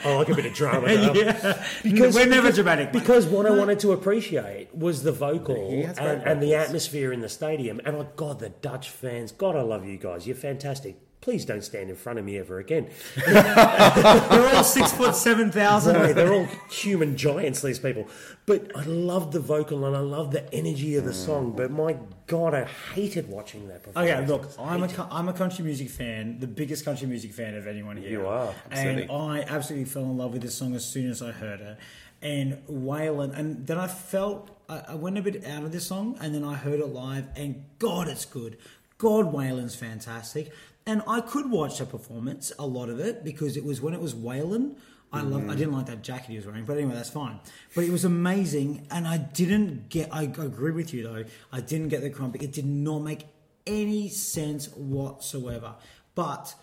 [0.06, 0.88] I like a bit of drama.
[0.88, 2.94] don't yeah, because we're never dramatic.
[2.94, 3.00] mate.
[3.00, 7.20] Because what I wanted to appreciate was the vocal He and, and the atmosphere in
[7.20, 7.82] the stadium.
[7.86, 10.26] And oh, God, the Dutch fans, God, I love you guys.
[10.26, 10.96] You're fantastic.
[11.22, 12.89] Please don't stand in front of me ever again.
[13.26, 16.15] they're all six foot seven thousand.
[16.15, 18.07] They're all human giants, these people.
[18.45, 21.53] But I love the vocal and I love the energy of the song.
[21.57, 21.97] But my
[22.28, 22.63] God, I
[22.93, 24.11] hated watching that performance.
[24.11, 27.67] Okay, look, I'm a I'm a country music fan, the biggest country music fan of
[27.67, 28.09] anyone here.
[28.09, 29.09] You are, and.
[29.11, 31.78] I absolutely fell in love with this song as soon as I heard it.
[32.22, 36.17] And Waylon, and then I felt I, I went a bit out of this song,
[36.22, 38.57] and then I heard it live, and God, it's good.
[38.97, 40.51] God, Waylon's fantastic,
[40.86, 44.01] and I could watch the performance, a lot of it, because it was when it
[44.01, 44.75] was Waylon.
[45.11, 45.49] I love.
[45.49, 47.39] I didn't like that jacket he was wearing, but anyway, that's fine.
[47.73, 50.09] But it was amazing, and I didn't get.
[50.11, 51.23] I agree with you though.
[51.51, 52.43] I didn't get the crumpet.
[52.43, 53.25] It did not make
[53.65, 55.75] any sense whatsoever.
[56.13, 56.53] But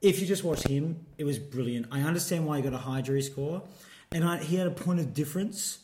[0.00, 1.86] if you just watch him, it was brilliant.
[1.90, 3.64] I understand why he got a high jury score,
[4.12, 5.80] and I, he had a point of difference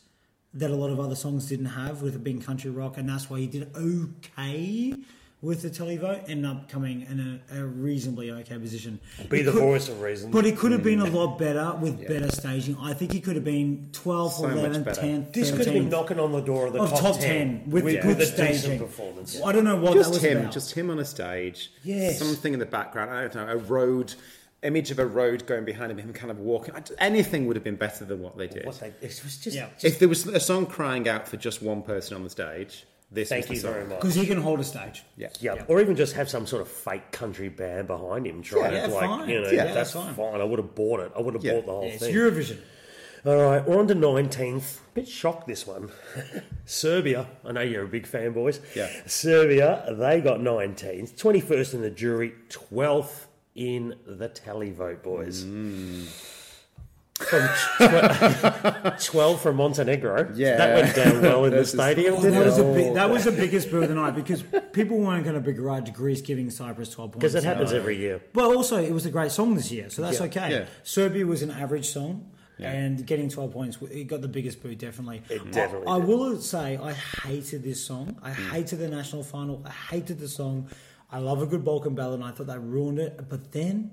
[0.53, 3.29] that a lot of other songs didn't have with it being country rock, and that's
[3.29, 4.95] why he did okay
[5.45, 6.29] with the televote.
[6.29, 8.99] Ended up coming in a, a reasonably okay position.
[9.29, 10.31] Be It the could- voice of reason.
[10.31, 11.13] But it could have been a mm.
[11.13, 12.77] lot better with better staging.
[12.81, 15.01] I think he could have been 12th, So much 11th, better.
[15.03, 17.65] 10th, this could have been knocking on the door of the of top, top 10,
[17.71, 18.53] with, with, good with a staging.
[18.55, 19.41] decent performance.
[19.45, 20.53] I don't know what just that was him, about.
[20.53, 21.71] just him on a stage.
[21.83, 22.19] Yes.
[22.19, 23.11] Something in the background.
[23.11, 23.53] I don't know.
[23.53, 24.15] A road,
[24.63, 26.75] image of a road going behind him, him kind of walking.
[26.99, 28.65] Anything would have been better than what they did.
[28.65, 29.69] What they, it was just, Yeah.
[29.75, 32.87] just If there was a song crying out for just one person on the stage,
[33.15, 33.73] this thank was the you song.
[33.73, 34.01] very much.
[34.01, 35.03] Because he can hold a stage.
[35.17, 35.29] Yeah.
[35.41, 35.65] Yeah.
[35.69, 38.89] or even just have some sort of fake country band behind him trying Yeah, to
[38.89, 39.29] yeah, like fine.
[39.29, 40.15] you know Yeah, that's that's fine.
[40.15, 40.41] fine.
[40.41, 41.13] I would have bought it.
[41.17, 41.53] I would have Yeah.
[41.55, 42.15] bought the whole It's thing.
[42.15, 42.59] Eurovision.
[43.27, 44.81] All right, we're on to nineteenth.
[44.93, 45.91] Bit shocked this one.
[46.67, 47.27] Serbia.
[47.45, 48.61] I know you're a big fan, boys.
[48.77, 48.91] Yeah.
[49.07, 49.85] Serbia.
[49.99, 51.17] They got nineteenth.
[51.17, 52.35] Twenty first in the jury.
[52.51, 55.45] Twelfth in the televote, boys.
[55.45, 56.07] Mm.
[57.21, 57.49] From
[57.79, 60.33] tw- twelve from Montenegro.
[60.35, 60.57] Yeah.
[60.57, 62.15] that went down well in the stadium.
[62.15, 62.47] Oh, didn't that it?
[62.47, 64.43] was a big, that was the biggest boo of the night because
[64.73, 67.21] people weren't going to begrudge Greece giving Cyprus twelve points.
[67.23, 68.21] because it happens every year.
[68.33, 70.27] But also, it was a great song this year, so that's Yeah.
[70.27, 70.51] okay.
[70.51, 70.65] Yeah.
[70.83, 75.23] Serbia was an average song, and getting 12 points, it got the biggest boo, definitely.
[75.29, 76.09] It definitely I, I did.
[76.09, 78.17] will say, I hated this song.
[78.23, 79.63] I hated the national final.
[79.67, 80.69] I hated the song.
[81.13, 83.29] I love a good Balkan ballad, and I thought they ruined it.
[83.29, 83.93] But then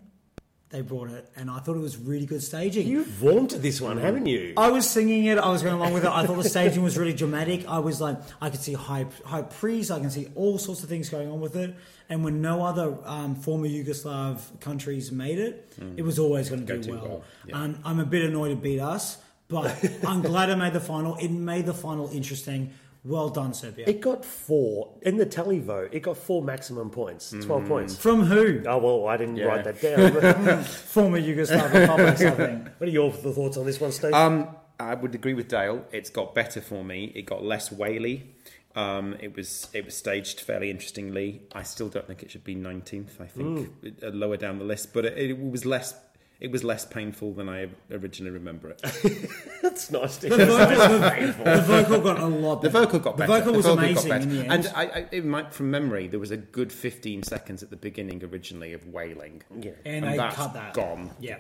[0.72, 2.88] they brought it, and I thought it was really good staging.
[2.88, 4.54] You've vaunted this one, haven't you?
[4.56, 5.38] I was singing it.
[5.38, 6.10] I was going along with it.
[6.10, 7.68] I thought the staging was really dramatic.
[7.68, 9.92] I was like, I could see high high priests.
[9.92, 11.76] I can see all sorts of things going on with it.
[12.10, 16.74] And when no other um, former Yugoslav countries made it, it was always going to
[16.76, 17.02] Go do well.
[17.08, 17.62] well, yeah.
[17.62, 19.18] Um, I'm a bit annoyed it beat us,
[19.48, 21.16] but I'm glad I made the final.
[21.18, 22.74] It made the final interesting.
[23.04, 23.86] Well done, Serbia.
[23.88, 25.90] It got four in the televote.
[25.92, 27.98] It got four maximum points, twelve points.
[27.98, 28.62] From who?
[28.68, 29.46] Oh well, I didn't Yeah.
[29.46, 30.64] write that down.
[30.64, 32.68] Former Yugoslav republics, I think.
[32.78, 34.14] what are your thoughts on this one, Steve?
[34.14, 35.84] Um, I would agree with Dale.
[35.92, 37.12] It's got better for me.
[37.16, 38.36] It got less whaley.
[38.76, 41.42] Um, it was it was staged fairly interestingly.
[41.54, 43.20] I still don't think it should be nineteenth.
[43.20, 43.70] I think
[44.04, 45.96] uh, lower down the list, but it, it was less.
[46.42, 48.82] It was less painful than I originally remember it.
[49.62, 50.18] That's nice.
[50.18, 52.86] To The vocal, the, the vocal got a lot The better.
[52.88, 53.40] vocal got The better.
[53.44, 54.24] vocal was got amazing better.
[54.24, 54.52] in the end.
[54.52, 57.76] And I, I, it might, from memory, there was a good 15 seconds at the
[57.78, 59.44] beginning originally of wailing.
[59.56, 59.72] Yeah.
[59.86, 60.74] and, and they that's cut that.
[60.74, 61.12] gone.
[61.20, 61.38] Yeah.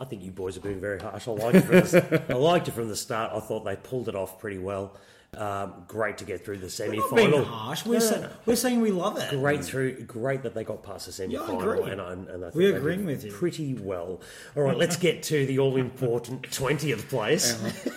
[0.00, 1.28] I think you boys are being very harsh.
[1.28, 3.32] I liked it from the, I liked it from the start.
[3.34, 4.96] I thought they pulled it off pretty well.
[5.42, 7.42] Um, great to get through the semi final.
[7.42, 7.86] harsh.
[7.86, 9.30] We're, sa- we're saying we love it.
[9.30, 11.90] Great through, great that they got past the semi Yeah, I final, agree.
[11.90, 13.32] and, I- and I think We're agreeing with you.
[13.32, 14.20] pretty well.
[14.54, 17.58] All right, let's get to the all important twentieth place.
[17.64, 17.96] It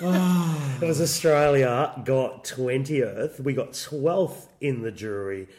[0.81, 3.41] was Australia got twentieth.
[3.41, 5.49] We got twelfth in the jury.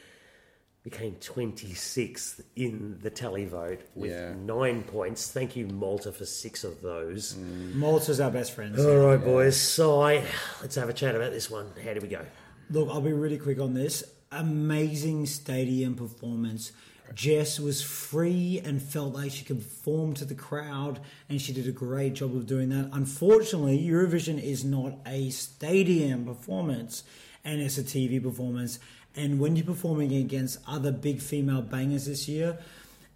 [0.87, 4.34] We came 26th in the televote with Yeah.
[4.34, 5.32] nine points.
[5.32, 7.34] Thank you, Malta, for six of those.
[7.34, 7.74] Mm.
[7.74, 8.78] Malta's our best friend.
[8.78, 9.57] All right, boys.
[9.57, 10.22] So I,
[10.62, 11.66] let's have a chat about this one.
[11.84, 12.24] How do we go?
[12.70, 14.05] Look, I'll be really quick on this.
[14.30, 16.70] Amazing stadium performance.
[17.16, 21.66] Jess was free and felt like she could perform to the crowd, and she did
[21.66, 22.91] a great job of doing that.
[22.93, 27.03] Unfortunately, Eurovision is not a stadium performance,
[27.45, 28.78] and it's a TV performance.
[29.17, 32.59] And when you're performing against other big female bangers this year,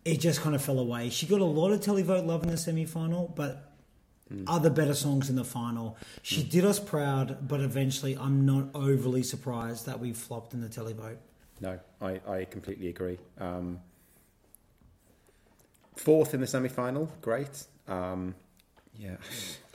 [0.05, 1.11] it just kind of fell away.
[1.11, 3.71] She got a lot of televote love in the semi final, but
[4.47, 5.97] other better songs in the final.
[6.23, 10.69] She did us proud, but eventually I'm not overly surprised that we flopped in the
[10.69, 11.17] televote.
[11.61, 13.19] No, I, I completely agree.
[13.39, 13.81] Um,
[15.97, 17.65] fourth in the semi final, great.
[17.89, 18.35] Um,
[18.97, 19.17] yeah.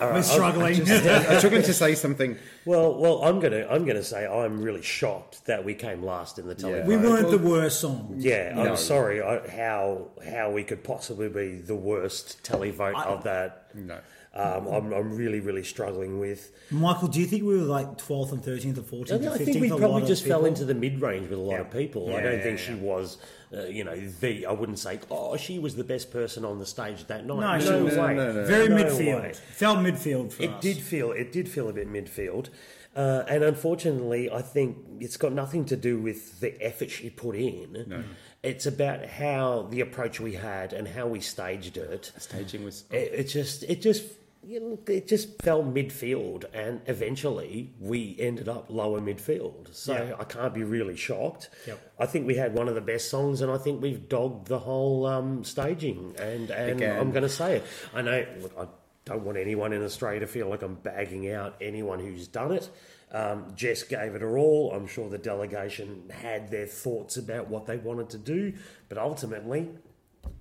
[0.00, 0.80] All We're right, struggling.
[0.90, 2.36] I'm struggling to say something.
[2.66, 6.46] Well, well, I'm gonna I'm gonna say I'm really shocked that we came last in
[6.48, 6.86] the televote.
[6.86, 8.14] we weren't the worst song.
[8.16, 8.74] Yeah, I'm No.
[8.74, 13.66] sorry I, how how we could possibly be the worst telly televote of that.
[13.74, 13.98] No.
[14.36, 16.50] Um, I'm, I'm really really struggling with.
[16.70, 19.32] Michael, do you think we were like 12th and 13th or 14th I, or 15th?
[19.32, 21.70] I think we probably of just fell into the mid range with a lot of
[21.70, 22.08] people.
[22.08, 22.64] I don't yeah, think yeah.
[22.64, 23.18] she was,
[23.56, 24.46] uh, you know, the.
[24.46, 27.38] I wouldn't say, oh, she was the best person on the stage that night.
[27.38, 28.14] No, no, she was- way.
[28.14, 28.44] no, no, no.
[28.44, 29.22] Very No midfield.
[29.22, 29.32] way.
[29.52, 30.62] Felt midfield for It us.
[30.62, 32.48] did feel it did feel a bit midfield,
[32.96, 37.36] uh, and unfortunately, I think it's got nothing to do with the effort she put
[37.36, 38.04] in.
[38.42, 42.12] It's about how the approach we had and how we staged it.
[42.18, 42.84] Staging was.
[42.90, 44.04] It, it just it just
[44.46, 49.74] you know, it just fell midfield, and eventually we ended up lower midfield.
[49.74, 50.14] So Yeah.
[50.18, 51.50] I can't be really shocked.
[51.66, 51.92] Yep.
[51.98, 54.58] I think we had one of the best songs, and I think we've dogged the
[54.58, 56.14] whole um, staging.
[56.18, 56.98] And and Again.
[56.98, 57.64] I'm going to say it.
[57.94, 58.26] I know.
[58.40, 58.66] Look, I
[59.04, 62.68] don't want anyone in Australia to feel like I'm bagging out anyone who's done it.
[63.12, 64.72] Um, Jess gave it her all.
[64.72, 68.54] I'm sure the delegation had their thoughts about what they wanted to do,
[68.88, 69.68] but ultimately,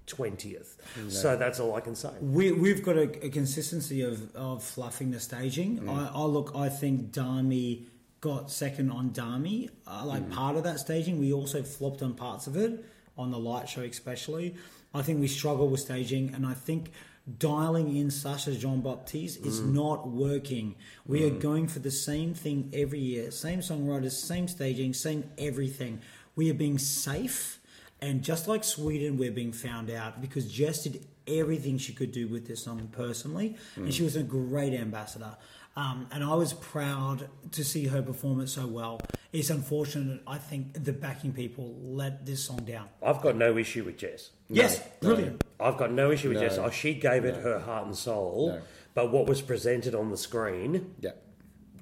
[0.07, 0.75] 20th.
[1.09, 2.09] So that's all I can say.
[2.21, 5.79] We, we've got a, a consistency of, of fluffing the staging.
[5.79, 5.89] Mm.
[5.89, 7.85] I, I look, I think Dami
[8.21, 10.31] got second on Dami, uh, like Mm.
[10.31, 11.19] part of that staging.
[11.19, 12.83] We also flopped on parts of it,
[13.17, 14.55] on the light show especially.
[14.93, 16.91] I think we struggle with staging, and I think
[17.39, 19.73] dialing in Sacha Jean Baptiste is Mm.
[19.73, 20.75] not working.
[21.07, 26.01] We are going for the same thing every year same songwriters, same staging, same everything.
[26.35, 27.59] We are being safe.
[28.03, 32.27] And just like Sweden, we're being found out because Jess did everything she could do
[32.27, 35.37] with this song personally, and she was a great ambassador.
[35.77, 38.99] Um, and I was proud to see her perform it so well.
[39.31, 42.89] It's unfortunate, I think, the backing people let this song down.
[43.01, 44.31] I've got no issue with Jess.
[44.49, 45.41] Yes, brilliant.
[45.57, 46.43] I've got no issue with No.
[46.43, 46.57] Jess.
[46.57, 48.61] Oh, she gave it her heart and soul, No.
[48.95, 51.11] but what was presented on the screen Yeah.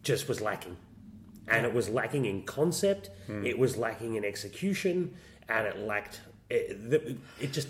[0.03, 0.77] just was lacking.
[1.47, 3.43] And it was lacking in concept, Hmm.
[3.43, 5.15] it was lacking in execution,
[5.51, 6.21] and it lacked.
[6.49, 7.67] It, it just.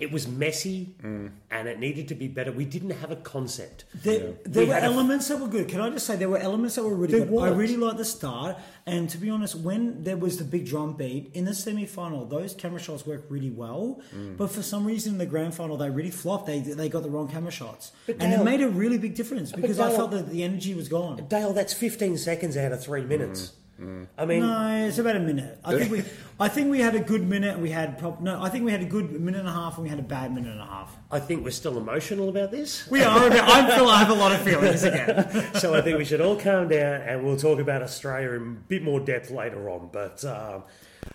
[0.00, 1.28] It was messy Hmm.
[1.52, 2.50] and it needed to be better.
[2.50, 3.84] We didn't have a concept.
[3.94, 5.68] There, there We were had a- elements that were good.
[5.68, 7.38] Can I just say there were elements that were really There good?
[7.40, 8.56] I really liked the start,
[8.86, 12.52] and to be honest, when there was the big drum beat in the semi-final, those
[12.54, 14.00] camera shots worked really well.
[14.12, 14.36] Mm.
[14.36, 16.46] But for some reason, in the grand final, they really flopped.
[16.46, 19.52] They they got the wrong camera shots, But and it made a really big difference
[19.52, 21.24] because I felt that the energy was gone.
[21.28, 23.52] Dale, that's 15 seconds out of three minutes.
[23.84, 24.04] Hmm.
[24.16, 25.58] I mean, No, it's about a minute.
[25.64, 26.02] I think we,
[26.40, 27.54] I think we had a good minute.
[27.54, 28.42] and We had prob- no.
[28.42, 30.34] I think we had a good minute and a half, and we had a bad
[30.34, 30.96] minute and a half.
[31.10, 32.88] I think we're still emotional about this.
[32.90, 33.30] We are.
[33.30, 35.54] I feel I have a lot of feelings again.
[35.60, 38.68] so I think we should all calm down and we'll talk about Australia in a
[38.68, 39.90] bit more depth later on.
[39.92, 40.62] But um,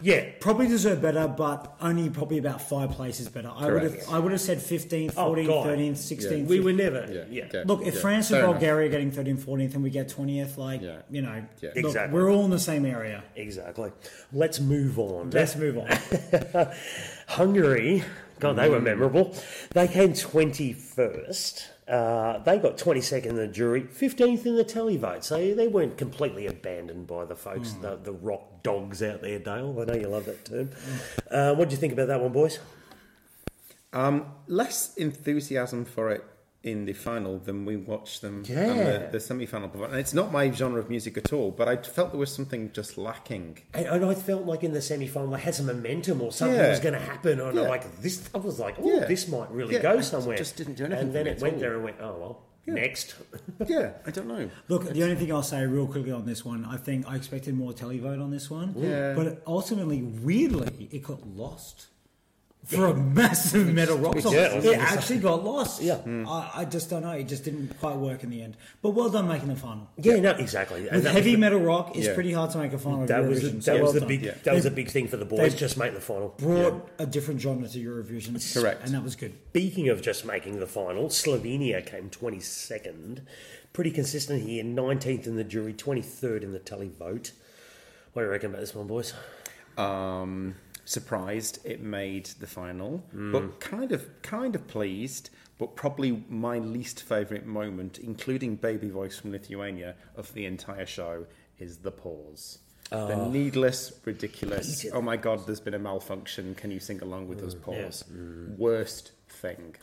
[0.02, 3.52] yeah, Probably deserve better, but only probably about five places better.
[3.54, 5.68] I would have I would have said 15th, Oh, 14th, God.
[5.68, 6.46] 13th, 16th.
[6.48, 7.06] we were never.
[7.12, 7.24] Yeah.
[7.30, 7.46] Yeah.
[7.46, 7.64] Okay.
[7.66, 8.02] Look, if Yeah.
[8.02, 8.54] France and Fair enough.
[8.56, 10.98] Bulgaria are getting 13th, 14th, and we get 20th, like, Yeah.
[11.10, 11.70] you know, Yeah.
[11.76, 12.14] look, Exactly.
[12.20, 13.24] we're all in the same area.
[13.36, 13.92] Exactly.
[14.32, 15.32] Let's move on.
[15.32, 15.88] Let's move on.
[17.28, 18.04] Hungary,
[18.40, 19.36] God, they were memorable.
[19.72, 21.68] They came 21st.
[21.90, 25.24] Uh, they got 22nd in the jury, 15th in the televote.
[25.24, 29.76] So they weren't completely abandoned by the folks, the, the rock dogs out there, Dale.
[29.82, 30.70] I know you love that term.
[31.32, 32.60] Uh, what do you think about that one, boys?
[33.92, 36.24] Um, less enthusiasm for it
[36.62, 38.60] in the final than we watched them Yeah.
[38.60, 39.72] and the, the semi-final.
[39.86, 42.72] And it's not my genre of music at all, but I felt there was something
[42.74, 43.60] just lacking.
[43.74, 46.58] And, and I felt like in the semi final, they had some momentum or something
[46.58, 46.70] Yeah.
[46.70, 47.40] was going to happen.
[47.40, 47.70] And I'm Yeah.
[47.70, 49.06] like, this, I was like, oh, Yeah.
[49.06, 50.36] this might really Yeah, go it somewhere.
[50.38, 51.60] just didn't do anything And then it went all.
[51.62, 53.16] there and went, oh, well, next.
[53.68, 54.50] yeah, I don't know.
[54.68, 57.56] Look, the only thing I'll say real quickly on this one, I think I expected
[57.58, 58.76] more televote on this one.
[58.78, 59.14] Yeah.
[59.14, 61.88] But ultimately, weirdly, it got lost.
[62.66, 64.34] For a massive metal rock song.
[64.34, 65.82] Yeah, it actually got lost.
[65.82, 66.02] Yeah.
[66.06, 67.12] I, I just don't know.
[67.12, 68.58] It just didn't quite work in the end.
[68.82, 69.90] But well done making the final.
[69.98, 70.84] Yeah, no, exactly.
[70.84, 72.14] With that heavy was, metal rock, it's Yeah.
[72.14, 73.06] pretty hard to make a final.
[73.08, 74.34] that was, Eurovision, that so was well the big Yeah.
[74.44, 75.54] that was They- a big thing for the boys.
[75.54, 76.36] they- Just make the final.
[76.38, 78.54] Brought a different genre to Eurovision.
[78.54, 78.84] Correct.
[78.86, 79.34] and that was good.
[79.52, 83.22] Speaking of just making the final, Slovenia came 22nd.
[83.74, 87.32] Pretty consistent here, 19th in the jury, 23rd in the televote.
[88.14, 89.14] What do you reckon about this one, boys?
[89.78, 90.56] Um,
[90.90, 93.32] surprised it made the final, Hmm.
[93.32, 95.30] but kind of kind of pleased.
[95.60, 101.26] But probably my least favourite moment, including Baby Voice from Lithuania, of the entire show
[101.60, 102.60] is the pause.
[102.90, 103.28] The Ah.
[103.30, 104.86] needless, ridiculous.
[104.94, 106.56] Oh my god, there's been a malfunction.
[106.56, 107.54] Can you sing along with us?
[107.54, 108.04] Mm, Pause.
[108.58, 109.76] Worst thing.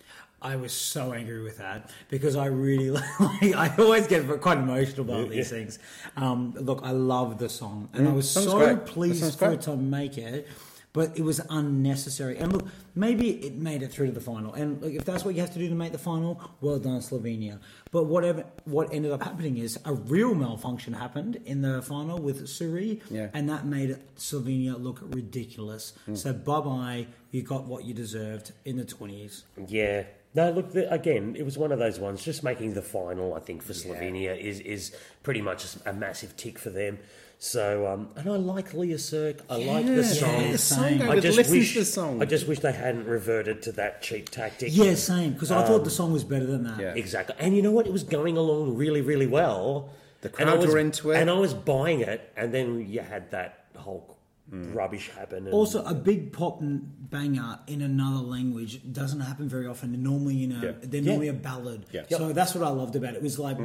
[0.42, 3.54] I was so angry with that because I really like.
[3.64, 5.78] I always get quite emotional about these things.
[6.16, 8.86] Um, look, I love the song, and I was song's so great.
[8.86, 9.54] Pleased for great.
[9.60, 10.48] it to make it.
[10.96, 12.38] But it was unnecessary.
[12.38, 14.54] And look, maybe it made it through to the final.
[14.54, 17.00] And look, if that's what you have to do to make the final, well done,
[17.00, 17.58] Slovenia.
[17.90, 22.46] But whatever, what ended up happening is a real malfunction happened in the final with
[22.46, 23.28] SuRie, Yeah.
[23.34, 25.92] and that made Slovenia look ridiculous.
[26.06, 26.14] Hmm.
[26.14, 29.44] So bye bye, you got what you deserved in the twenties.
[29.68, 30.04] Yeah.
[30.34, 32.22] No, look, the, again, it was one of those ones.
[32.22, 36.58] Just making the final, I think, for Slovenia is, is pretty much a massive tick
[36.58, 36.98] for them.
[37.38, 39.42] So, um, and I like Lea Sirk.
[39.50, 40.30] I like the song.
[40.42, 40.98] Yeah, the same.
[41.00, 41.08] song.
[41.08, 42.22] I, I just wish the song.
[42.22, 44.70] I just wish they hadn't reverted to that cheap tactic.
[44.72, 45.34] Yeah, same.
[45.34, 46.80] Because I thought the song was better than that.
[46.80, 46.94] Yeah.
[46.94, 47.36] Exactly.
[47.38, 47.86] And you know what?
[47.86, 49.90] It was going along really, really well.
[50.22, 51.18] The And I was- were into it.
[51.20, 54.16] And I was buying it, and then you had that whole
[54.50, 55.44] rubbish happen.
[55.44, 60.02] And Also, a big pop banger in another language doesn't happen very often.
[60.02, 60.72] Normally, you know, Yeah.
[60.82, 61.08] they're Yeah.
[61.10, 61.84] normally a ballad.
[61.92, 62.04] Yeah.
[62.08, 63.16] So that's what I loved about it.
[63.16, 63.58] It was like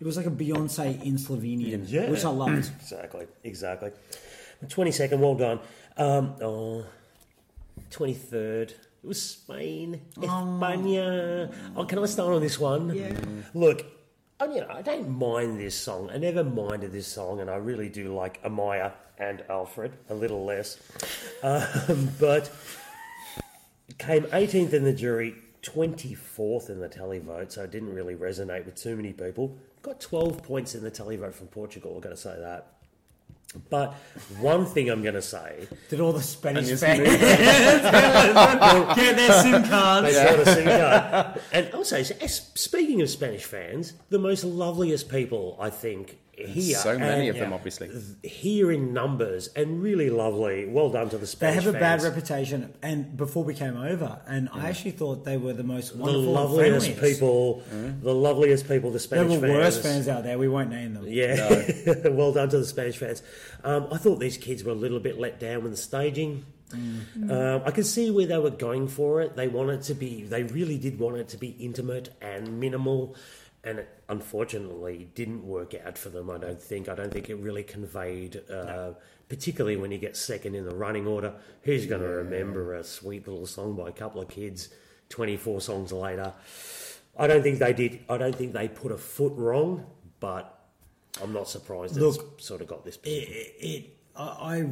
[0.00, 2.10] it was like a Beyonce in Slovenian, Yeah.
[2.10, 2.70] which I loved.
[2.80, 3.90] Exactly, exactly.
[4.66, 5.60] 22nd, well done.
[5.96, 6.84] Um, oh,
[7.90, 10.00] 23rd, it was Spain.
[10.16, 11.52] España.
[11.76, 12.94] Oh, can I start on this one?
[12.94, 13.12] Yeah.
[13.52, 13.84] Look,
[14.40, 16.10] I, you know, I don't mind this song.
[16.12, 20.44] I never minded this song, and I really do like Amaia and Alfred a little
[20.44, 20.78] less.
[21.44, 22.50] Um, but
[23.98, 25.34] came 18th in the jury,
[25.64, 29.56] 24th in the televote, so it didn't really resonate with too many people.
[29.82, 32.68] Got 12 points in the televote from Portugal, I've got to say that.
[33.70, 33.92] But
[34.40, 37.20] one thing I'm going to say, Did all the Spanish fans get
[39.16, 40.12] their SIM cards?
[40.12, 40.34] they cards?
[40.34, 41.40] brought a SIM card.
[41.52, 46.76] And also, s- speaking of Spanish fans, the most loveliest people, I think, here.
[46.76, 47.54] so many and of them, yeah.
[47.54, 47.90] obviously.
[48.22, 50.66] Here in numbers and really lovely.
[50.66, 51.64] Well done to the Spanish.
[51.64, 51.72] Fans.
[51.72, 55.36] They have a bad reputation, and before we came over, and I actually thought they
[55.36, 57.20] were the most wonderful, and loveliest friendliest.
[57.20, 57.62] people,
[58.02, 59.28] the loveliest people, the Spanish.
[59.28, 59.76] There Spanish were fans.
[59.76, 60.38] worse fans out there.
[60.38, 61.06] We won't name them.
[61.06, 61.72] Yeah,
[62.10, 63.22] well done to the Spanish fans.
[63.62, 66.44] Um, I thought these kids were a little bit let down with the staging.
[66.74, 69.36] Um, I could see where they were going for it.
[69.36, 73.14] They wanted to be, they really did want it to be intimate and minimal,
[73.64, 76.30] and it unfortunately didn't work out for them.
[76.30, 76.88] I don't think.
[76.88, 78.92] I don't think it really conveyed, uh,
[79.28, 81.34] particularly when you get second in the running order.
[81.62, 84.68] Who's going to remember a sweet little song by a couple of kids?
[85.08, 86.32] Twenty four songs later.
[87.16, 88.00] I don't think they did.
[88.08, 89.86] I don't think they put a foot wrong,
[90.18, 90.58] but
[91.22, 92.98] I'm not surprised Look, it's sort of got this.
[93.04, 94.66] it, it I, I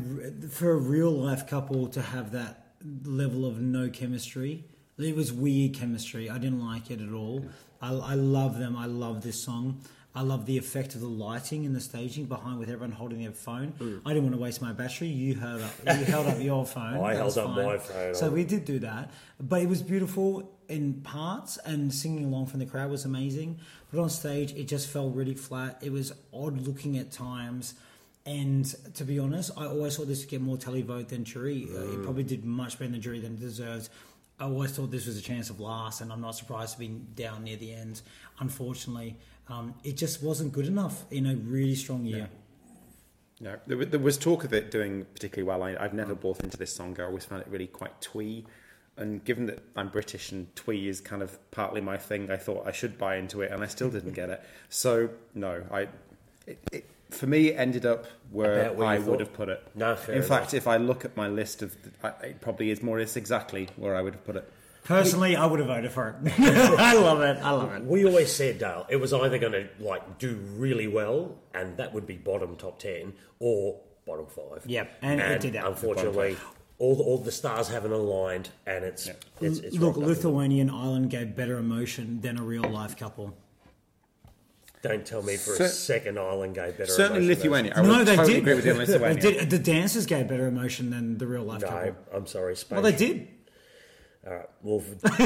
[0.48, 2.66] for a real life couple to have that
[3.04, 4.64] level of no chemistry
[5.04, 6.28] it was weird chemistry.
[6.30, 7.44] I didn't like it at all.
[7.80, 8.76] I, I love them.
[8.76, 9.80] I love this song.
[10.14, 13.32] I love the effect of the lighting and the staging behind with everyone holding their
[13.32, 13.72] phone.
[14.04, 15.08] I didn't want to waste my battery.
[15.08, 16.98] You held up you held up your phone.
[17.02, 17.64] I held up fine.
[17.64, 18.14] my phone.
[18.14, 19.10] so we did do that.
[19.40, 23.58] But it was beautiful in parts and singing along from the crowd was amazing.
[23.90, 25.78] But on stage it just felt really flat.
[25.82, 27.72] It was odd looking at times.
[28.26, 31.66] And to be honest, I always thought this would get more televote than jury.
[31.70, 31.94] Uh, Mm.
[31.94, 33.88] it probably did much better than jury than it deserved.
[34.42, 36.88] I always thought this was a chance of last, and I'm not surprised to be
[36.88, 38.02] down near the end.
[38.40, 39.16] Unfortunately,
[39.48, 42.28] um, it just wasn't good enough in a really strong year.
[43.40, 45.62] No, there, there was talk of it doing particularly well.
[45.62, 46.96] I, I've never bought into this song.
[46.98, 48.44] I always found it really quite twee.
[48.96, 52.66] And given that I'm British and twee is kind of partly my thing, I thought
[52.66, 54.42] I should buy into it, and I still didn't get it.
[54.68, 55.82] So no, I
[56.48, 59.20] it, it, for me it ended up where About where I would thought?
[59.20, 59.66] have put it.
[59.74, 62.82] No, fair In fact, if I look at my list of, I, it probably is
[62.82, 64.50] more or less exactly where I would have put it.
[64.84, 66.32] Personally, I would have voted for it.
[66.40, 67.38] I love it.
[67.40, 67.84] I love it.
[67.84, 71.94] We always said, Dale, it was either going to like do really well, and that
[71.94, 74.64] would be bottom top ten, or bottom five.
[74.66, 75.66] Yep, and it did that.
[75.66, 76.36] Unfortunately,
[76.78, 79.08] all the, all the stars haven't aligned, and it's
[79.40, 79.96] it's, it's Look.
[79.96, 83.36] Lithuanian Island gave better emotion than a real life couple.
[84.82, 86.90] Don't tell me for a second Island gave better.
[86.90, 87.72] Certainly emotion than- Lithuania.
[87.76, 88.42] I no, would they totally did.
[88.42, 89.20] agree with you They Lithuania.
[89.22, 89.50] did.
[89.50, 91.94] The dancers gave better emotion than the real life No, couple.
[92.12, 92.82] I'm sorry, Spanish.
[92.82, 93.28] Well, they did.
[94.26, 94.80] All right, well,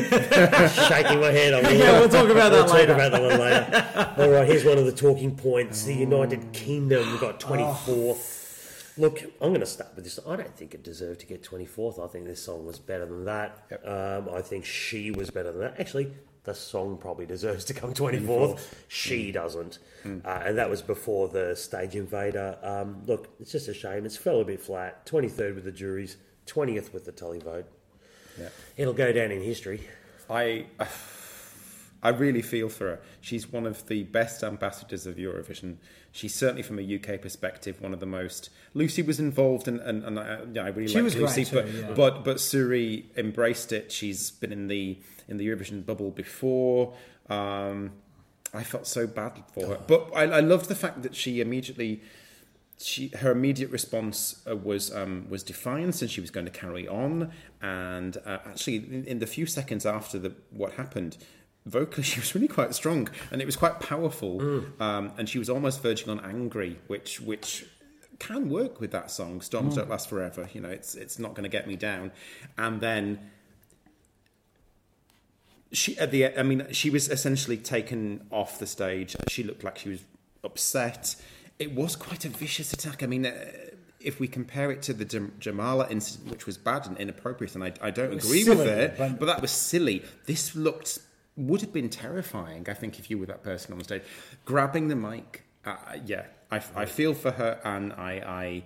[0.89, 1.53] shaking my head.
[1.53, 2.95] I will, Yeah, we'll talk about that we'll later.
[2.95, 4.23] Talk about that one later.
[4.23, 5.85] All right, here's one of the talking points.
[5.85, 8.97] The United Kingdom got 24th.
[8.99, 10.19] Look, I'm going to start with this.
[10.27, 12.03] I don't think it deserved to get 24th.
[12.03, 13.65] I think this song was better than that.
[13.71, 13.87] Yep.
[13.87, 15.79] Um, I think she was better than that.
[15.79, 16.13] Actually,
[16.47, 18.67] the song probably deserves to come 24th.
[18.89, 19.79] She doesn't.
[20.05, 22.57] Uh, and that was before the stage invader.
[22.63, 24.07] Um, look, it's just a shame.
[24.07, 25.05] It's fell a bit flat.
[25.07, 26.17] 23rd with the juries,
[26.47, 27.65] 20th with the televote.
[28.41, 28.49] Yeah.
[28.77, 29.81] It'll go down in history.
[30.31, 30.67] I
[32.07, 33.01] I really feel for her.
[33.21, 35.79] She's one of the best ambassadors of Eurovision.
[36.13, 38.49] She's certainly, from a UK perspective, one of the most.
[38.75, 41.93] Lucy was involved, and and, and I, yeah, I really like Lucy, too, but yeah.
[41.97, 43.91] but but SuRie embraced it.
[43.91, 46.95] She's been in the in the Eurovision bubble before.
[47.29, 47.91] Um,
[48.55, 52.03] I felt so bad for her, but I, I loved the fact that she immediately
[52.79, 56.87] she her immediate response uh, was um, was defiance and she was going to carry
[56.87, 57.33] on
[57.63, 61.17] and uh, actually in, in the few seconds after the what happened
[61.67, 64.41] vocally she was really quite strong and it was quite powerful
[64.81, 67.67] um, and she was almost verging on angry which which
[68.19, 71.43] can work with that song storms don't last forever you know it's it's not going
[71.43, 72.11] to get me down
[72.57, 73.19] and then
[75.73, 79.17] she at the I mean she was essentially taken off the stage.
[79.29, 80.05] She looked like she was
[80.45, 81.17] upset.
[81.59, 83.03] It was quite a vicious attack.
[83.03, 83.33] I mean, uh,
[84.01, 87.65] if we compare it to the Jam- Jamala incident, which was bad and inappropriate, and
[87.65, 90.05] I, I don't agree with it, but that was silly.
[90.27, 90.99] This looked
[91.37, 92.67] would have been terrifying.
[92.69, 94.03] I think if you were that person on the stage,
[94.45, 95.43] grabbing the mic.
[95.65, 98.63] Uh, yeah, I, I feel for her, and I, I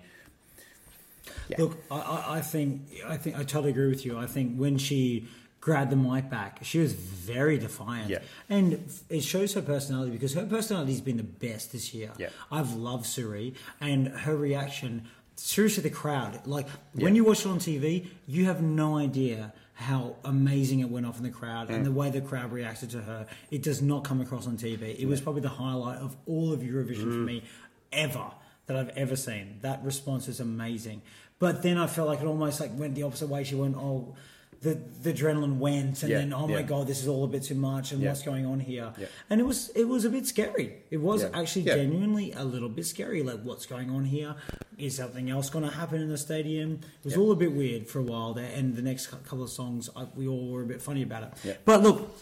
[1.48, 1.56] Yeah.
[1.58, 4.18] Look, I, I, think I think I totally agree with you.
[4.18, 5.26] I think when she
[5.60, 8.18] grabbed the mic back, she was very defiant, Yeah.
[8.48, 12.12] and it shows her personality because her personality's been the best this year.
[12.18, 12.28] Yeah.
[12.52, 15.08] I've loved SuRie and her reaction.
[15.36, 16.46] Seriously, the crowd.
[16.46, 21.06] Like when you watch it on TV, you have no idea how amazing it went
[21.06, 23.26] off in the crowd and the way the crowd reacted to her.
[23.50, 24.94] It does not come across on TV.
[24.98, 27.24] It was probably the highlight of all of Eurovision for mm.
[27.24, 27.42] me
[27.90, 28.30] ever
[28.66, 29.58] that I've ever seen.
[29.62, 31.00] That response is amazing.
[31.38, 33.42] But then I felt like it almost like went the opposite way.
[33.42, 34.14] She went, oh,
[34.62, 37.44] the, the adrenaline went, and Yeah, then oh my god, this is all a bit
[37.44, 38.10] too much, and Yeah.
[38.10, 38.92] what's going on here?
[38.98, 39.06] Yeah.
[39.30, 40.82] And it was it was a bit scary.
[40.90, 41.30] It was Yeah.
[41.32, 41.76] actually Yeah.
[41.76, 43.22] genuinely a little bit scary.
[43.22, 44.34] Like what's going on here?
[44.76, 46.72] Is something else going to happen in the stadium?
[46.98, 47.20] It was Yeah.
[47.20, 50.06] all a bit weird for a while there, and the next couple of songs I,
[50.14, 51.30] we all were a bit funny about it.
[51.42, 51.54] Yeah.
[51.64, 52.14] But look,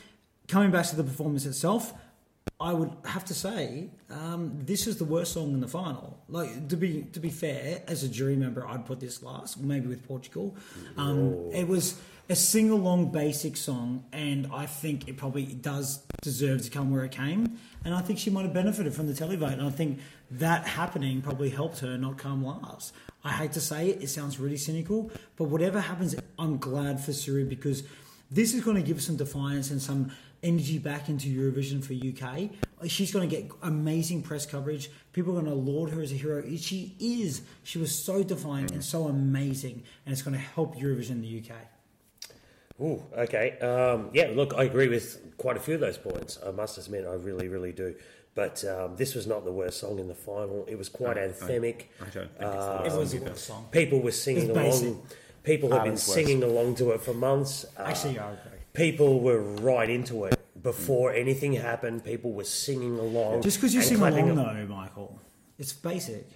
[0.47, 1.93] coming back to the performance itself.
[2.61, 6.19] I would have to say um, this is the worst song in the final.
[6.29, 9.87] Like to be to be fair, as a jury member, I'd put this last, maybe
[9.87, 10.57] with Portugal.
[10.97, 16.63] Um, it was a sing along basic song, and I think it probably does deserve
[16.63, 17.59] to come where it came.
[17.85, 20.01] And I think she might have benefited from the televote, and I think
[20.33, 22.93] that happening probably helped her not come last.
[23.25, 27.13] I hate to say it, it sounds really cynical, but whatever happens, I'm glad for
[27.13, 27.85] SuRie because
[28.31, 30.11] this is going to give some defiance and some
[30.43, 32.51] energy back into Eurovision for UK.
[32.89, 34.91] She's going to get amazing press coverage.
[35.13, 36.45] People are going to laud her as a hero.
[36.57, 37.43] She is.
[37.65, 41.43] She was so defiant and so amazing, and it's going to help Eurovision in the
[41.43, 41.57] UK.
[42.81, 43.59] Ooh, okay.
[43.59, 46.39] Um, yeah, look, I agree with quite a few of those points.
[46.47, 47.95] I must admit, I really, really do.
[48.37, 50.65] But um, this was not the worst song in the final.
[50.69, 51.87] It was quite anthemic.
[52.01, 53.69] I don't think it's the worst It was song a song.
[53.73, 54.87] People were singing It's basic.
[54.89, 55.07] along.
[55.45, 56.15] People have been it's worse.
[56.15, 57.65] singing along to it for months.
[57.79, 58.59] Uh, Actually, I agree.
[58.75, 62.05] people were right into it before anything happened.
[62.05, 63.43] People were singing along.
[63.43, 65.21] Just because you and sing clapping along, it- though, Michael,
[65.59, 66.27] it's basic.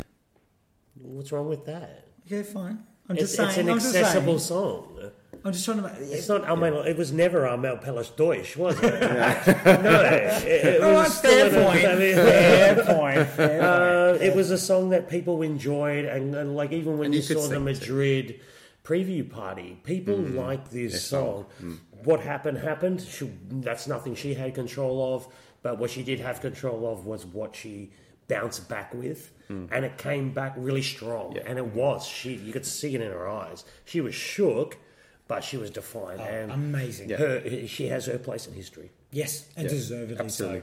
[1.00, 2.06] What's wrong with that?
[2.26, 2.84] Okay, fine.
[3.08, 3.48] I'm It's, just saying.
[3.48, 4.60] it's an I'm just accessible saying.
[4.60, 5.10] song.
[5.44, 5.82] I'm just trying to.
[5.82, 6.48] Make, It's not.
[6.48, 8.82] I mean, it was never Amar pelos dois, was it?
[9.66, 11.84] no, it, it All was right, still fair point.
[11.84, 13.28] I mean, fair point.
[13.28, 14.22] Fair point.
[14.22, 17.20] Uh, it was a song that people enjoyed, and, and like even when And you,
[17.22, 17.72] you could saw the sing to.
[17.72, 18.40] Madrid
[18.84, 21.46] preview party, people like this song.
[22.04, 23.00] What happened happened.
[23.00, 25.28] She, that's nothing she had control of,
[25.62, 27.92] but what she did have control of was what she
[28.28, 31.36] bounced back with, and it came back really strong.
[31.36, 31.42] Yeah.
[31.46, 32.34] And it was she.
[32.34, 33.64] You could see it in her eyes.
[33.84, 34.78] She was shook,
[35.28, 37.10] but she was defiant, and amazing.
[37.10, 38.90] Her, she has her place in history.
[39.10, 40.62] Yes, and deservedly absolutely.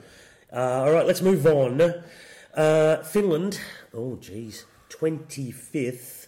[0.52, 0.58] so.
[0.58, 1.80] Uh, all right, let's move on.
[2.56, 3.60] Uh, Finland,
[3.94, 6.19] oh geez, 25th.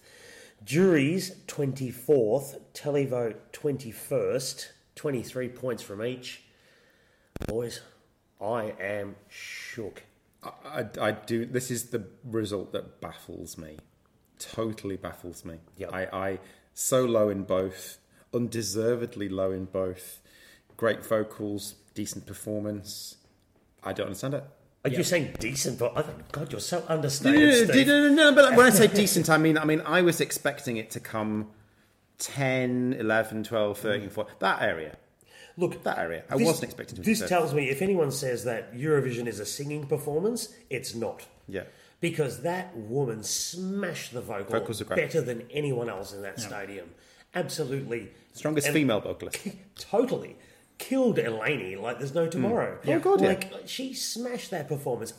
[0.64, 2.60] Juries, 24th.
[2.74, 4.68] Televote, 21st.
[4.96, 6.44] 23 points from each.
[7.48, 7.82] Boys,
[8.40, 10.04] I am shook.
[10.44, 11.46] I, I, I do.
[11.46, 13.78] This is the result that baffles me.
[14.38, 15.56] Totally baffles me.
[15.78, 15.94] Yep.
[15.94, 16.40] I, I
[16.74, 17.98] so low in both,
[18.34, 20.20] undeservedly low in both.
[20.78, 23.18] Great vocals, decent performance.
[23.84, 24.44] I don't understand it.
[24.84, 25.78] Are you saying decent?
[25.80, 27.70] But I think, God, you're so understated.
[27.70, 30.02] no, no, no, no, no, but when I say decent, I mean, I mean, I
[30.02, 31.50] was expecting it to come
[32.18, 34.12] 10, 11, 12, 13, mm.
[34.12, 34.98] 14, that area.
[35.58, 36.24] Look, That area.
[36.30, 39.46] I this- wasn't expecting to This tells me if anyone says that Eurovision is a
[39.46, 41.26] singing performance, it's not.
[41.48, 41.64] Yeah.
[42.00, 44.96] Because that woman smashed the vocal Vocals are great.
[44.98, 46.90] better than anyone else in that stadium.
[47.36, 48.12] Absolutely.
[48.34, 49.40] Strongest And- female vocalist.
[49.76, 50.36] Totally.
[50.82, 52.78] Killed Eleni like there's no tomorrow.
[52.88, 53.28] Oh, God, yeah.
[53.30, 55.14] Like, she smashed that performance.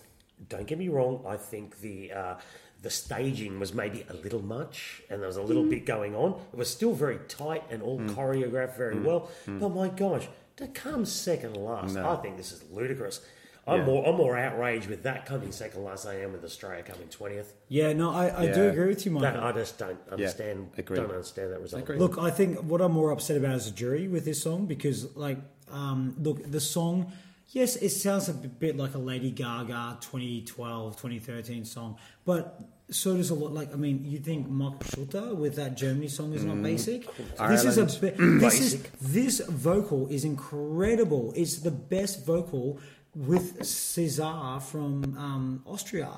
[0.48, 2.12] Don't get me wrong, I think the.
[2.12, 2.34] Uh,
[2.82, 5.46] the staging was maybe a little much, and there was a Mm.
[5.46, 6.32] little bit going on.
[6.52, 9.04] It was still very tight and all choreographed very Mm.
[9.04, 9.30] well.
[9.46, 12.10] But my gosh, to come second last, No.
[12.10, 13.20] I think this is ludicrous.
[13.66, 13.86] I'm Yeah.
[13.86, 17.54] more I'm more outraged with that coming second last I am with Australia coming twentieth.
[17.68, 19.48] Yeah, no, I, I do agree with you, That Michael.
[19.48, 20.70] I just don't understand.
[20.76, 20.96] agreed.
[20.96, 21.82] Don't understand that result.
[21.84, 22.00] Agreed.
[22.00, 25.14] Look, I think what I'm more upset about as a jury with this song because,
[25.16, 25.38] like,
[25.70, 27.12] um, look, the song,
[27.50, 32.60] yes, it sounds a bit like a Lady Gaga 2012, 2013 song, but
[32.90, 33.52] so does a lot.
[33.54, 37.06] Like, I mean, you think Mark Schulte with that Germany song is not basic?
[37.48, 37.98] This is a Ireland.
[38.40, 38.98] bi- this is Basic.
[39.00, 41.32] this vocal is incredible.
[41.36, 42.80] It's the best vocal
[43.14, 46.10] with Cesar from um, Austria.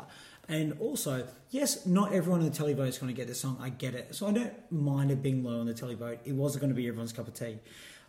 [0.49, 3.57] And also, yes, not everyone in the televote is going to get this song.
[3.61, 4.15] I get it.
[4.15, 6.19] So I don't mind it being low on the televote.
[6.25, 7.59] It wasn't going to be everyone's cup of tea.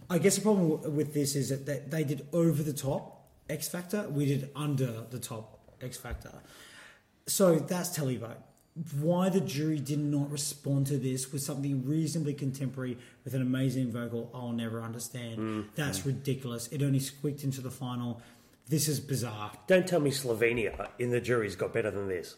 [0.10, 4.08] I guess the problem with this is that they, did over the top X Factor.
[4.10, 6.34] We did under the top X Factor.
[7.26, 8.38] So that's televote.
[9.00, 13.90] Why the jury did not respond to this with something reasonably contemporary with an amazing
[13.90, 15.38] vocal, I'll never understand.
[15.76, 16.68] That's ridiculous.
[16.68, 18.22] It only squeaked into the final.
[18.68, 19.52] This is bizarre.
[19.68, 22.36] Don't tell me Slovenia in the jury's got better than this.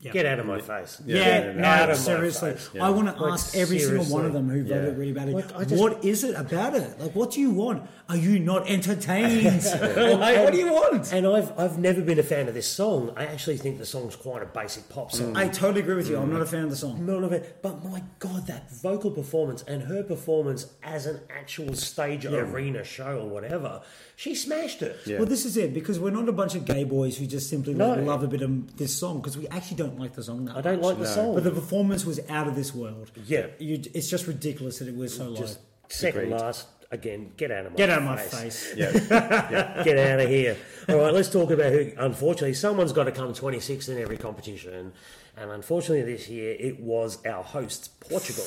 [0.00, 0.12] Yeah.
[0.12, 1.02] Get out of my face.
[1.04, 2.52] Yeah, no, out no, of my seriously.
[2.52, 2.70] face.
[2.80, 4.96] I want to Like, ask every single one of them who voted Yeah.
[4.96, 5.34] really badly.
[5.34, 7.00] Like, just- what is it about it?
[7.00, 7.82] Like, what do you want?
[8.08, 9.42] Are you not entertained?
[10.20, 11.12] Like, what do you want?
[11.12, 13.12] And I've I've never been a fan of this song.
[13.16, 15.36] I actually think the song's quite a basic pop song.
[15.36, 16.16] I totally agree with you.
[16.16, 17.04] I'm not a fan of the song.
[17.04, 17.58] None of it.
[17.60, 23.18] But my God, that vocal performance and her performance as an actual stage arena show
[23.22, 23.82] or whatever,
[24.14, 24.96] she smashed it.
[25.06, 25.18] Yeah.
[25.18, 27.74] Well, this is it because we're not a bunch of gay boys who just simply
[27.74, 27.94] No.
[27.94, 30.60] love a bit of this song because we actually don't like the song that I
[30.60, 30.84] don't much.
[30.84, 31.34] like the song.
[31.34, 33.10] But the performance was out of this world.
[33.26, 33.46] Yeah.
[33.58, 35.46] you, it's just ridiculous that it was so low.
[35.88, 36.36] Second Agreed.
[36.40, 37.32] last again.
[37.36, 38.72] Get out of my Get out of my face.
[38.72, 38.76] face.
[38.76, 38.92] Yeah.
[39.84, 40.56] Get out of here.
[40.88, 41.92] All right, let's talk about who.
[41.96, 44.92] Unfortunately, someone's got to come 26th in every competition.
[45.36, 48.44] And unfortunately, this year it was our hosts, Portugal.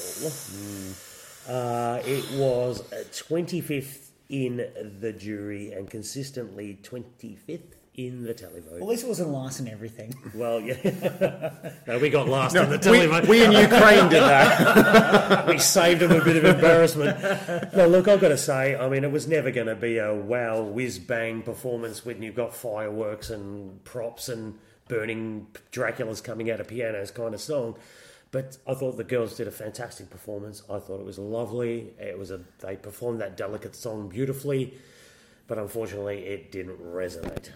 [1.47, 4.57] Uh, it was uh, 25th in
[4.99, 7.61] the jury and consistently 25th
[7.95, 8.81] in the Well, televote.
[8.81, 10.13] at least it wasn't last in everything.
[10.33, 11.51] Well, yeah.
[11.87, 13.27] no, we got last in the televote.
[13.27, 15.45] we in Ukraine did that.
[15.47, 17.21] we saved them a bit of embarrassment.
[17.75, 20.13] No, look, I've got to say, I mean, it was never going to be a
[20.15, 26.59] wow, whiz bang performance when you've got fireworks and props and burning Draculas coming out
[26.61, 27.77] of pianos kind of song.
[28.31, 30.63] But I thought the girls did a fantastic performance.
[30.69, 31.93] I thought it was lovely.
[31.99, 34.75] It was a they performed that delicate song beautifully,
[35.47, 37.49] but unfortunately, it didn't resonate.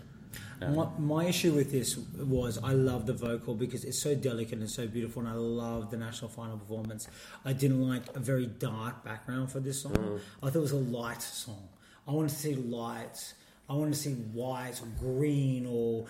[0.62, 4.60] Um, my, my issue with this was I love the vocal because it's so delicate
[4.60, 7.08] and so beautiful, and I love the national final performance.
[7.43, 9.93] I didn't like a very dark background for this song.
[9.93, 10.20] Mm.
[10.41, 11.68] I thought it was a light song.
[12.08, 13.34] I wanted to see lights.
[13.70, 16.06] I wanted to see white or green or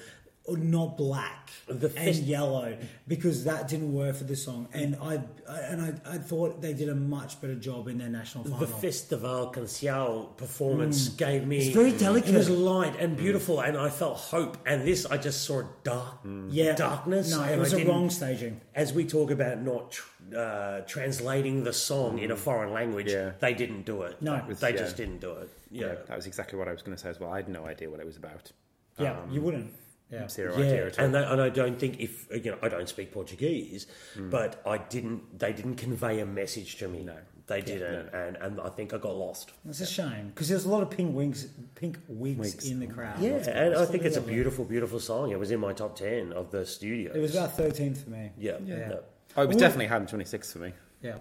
[0.47, 2.77] not black The and fest- yellow
[3.07, 4.67] because that didn't work for the song.
[4.73, 8.43] And I and I, I thought they did a much better job in their national
[8.43, 8.59] final.
[8.59, 11.17] The Festival Cancial performance mm.
[11.17, 11.57] gave me.
[11.57, 12.33] It's very delicate.
[12.33, 14.57] It was light and beautiful, and I felt hope.
[14.67, 16.19] And this, I just saw dark,
[16.49, 17.31] yeah, darkness.
[17.31, 18.61] No, it was a wrong staging.
[18.75, 22.39] As we talk about not tr- uh, translating the song in a mm.
[22.39, 23.31] foreign language, Yeah.
[23.39, 24.21] they didn't do it.
[24.21, 24.43] No.
[24.47, 24.77] they Yeah.
[24.77, 25.49] just didn't do it.
[25.71, 25.95] Yeah.
[26.07, 27.31] That was exactly what I was going to say as well.
[27.31, 28.51] I had no idea what it was about.
[28.97, 29.73] Yeah, you um, wouldn't.
[30.11, 30.27] Yeah.
[30.27, 33.11] Zero Yeah, idea and, that, and I don't think if you know I don't speak
[33.11, 34.29] Portuguese, hmm.
[34.29, 35.39] but I didn't.
[35.39, 37.01] They didn't convey a message to me.
[37.01, 37.15] No,
[37.47, 39.51] they didn't, and and I think I got lost.
[39.67, 42.69] It's a shame because there's a lot of pink wigs, pink wigs, Wigs.
[42.69, 43.19] in the crowd.
[43.19, 43.89] Yeah, Lots and I colours.
[43.89, 45.31] think it's a beautiful, beautiful song.
[45.31, 47.11] It was in my top ten of the studio.
[47.11, 48.31] It was about 13th for me.
[48.37, 48.75] yeah, Yeah.
[48.75, 48.93] yeah.
[49.37, 49.59] oh, it was Ooh.
[49.59, 50.73] definitely Haddon 26 for me.
[51.01, 51.17] Yeah.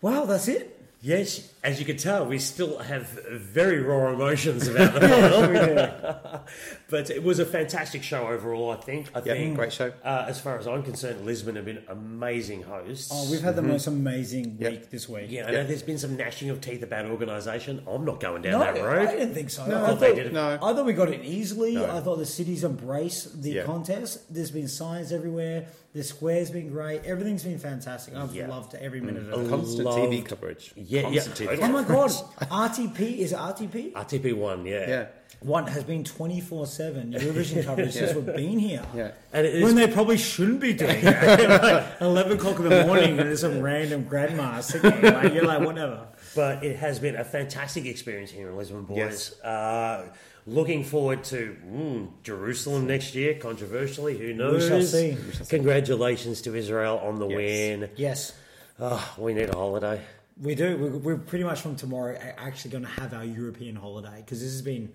[0.00, 0.72] Wow, that's it.
[1.02, 6.40] Yes, as you can tell, we still have very raw emotions about the final.
[6.88, 8.70] but it was a fantastic show overall.
[8.70, 9.08] I think.
[9.14, 9.92] I Yeah, think great show.
[10.04, 13.10] Uh, as far as I'm concerned, Lisbon have been amazing hosts.
[13.12, 14.70] Oh, we've had the most amazing Yeah.
[14.70, 15.26] week this week.
[15.30, 17.82] yeah, I know there's been some gnashing of teeth about organisation.
[17.86, 19.08] I'm not going down No, that road.
[19.08, 19.66] I didn't think so.
[19.66, 20.32] No, I, I thought, thought they did.
[20.32, 20.54] No.
[20.54, 21.74] I thought we got it easily.
[21.74, 21.90] No.
[21.90, 23.62] I thought the cities embrace the Yeah.
[23.64, 24.32] contest.
[24.32, 25.66] There's been signs everywhere.
[25.92, 27.04] The square's been great.
[27.06, 28.14] Everything's been fantastic.
[28.14, 28.48] I've Yeah.
[28.48, 29.50] loved every minute Oh, of it.
[29.50, 30.72] Constant Loved- TV coverage.
[30.76, 31.46] Yeah, yeah, Constantine.
[31.48, 31.68] totally.
[31.68, 32.10] Oh my god,
[32.50, 33.92] RTP is RTP?
[33.94, 34.88] RTP one, yeah.
[34.88, 35.06] Yeah,
[35.40, 38.82] One has been twenty four seven Eurovision coverage since we've been here.
[38.94, 39.10] yeah.
[39.32, 41.04] And it is, When they probably shouldn't be doing it.
[41.62, 45.02] like Eleven o'clock in the morning, and there's some random grandma singing.
[45.02, 46.08] Like you're like, whatever.
[46.34, 48.96] but it has been a fantastic experience here in Lisbon, boys.
[48.96, 49.40] Yes.
[49.42, 50.08] Uh,
[50.46, 53.34] looking forward to mm, Jerusalem next year.
[53.34, 54.62] Controversially, who knows?
[54.64, 55.16] We shall see.
[55.50, 57.36] Congratulations to Israel on the Yes.
[57.36, 57.90] win.
[57.96, 58.32] Yes,
[58.80, 60.00] Oh, we need a holiday.
[60.40, 60.76] we do.
[60.76, 64.52] We're, we're pretty much from tomorrow actually going to have our European holiday because this
[64.52, 64.92] has been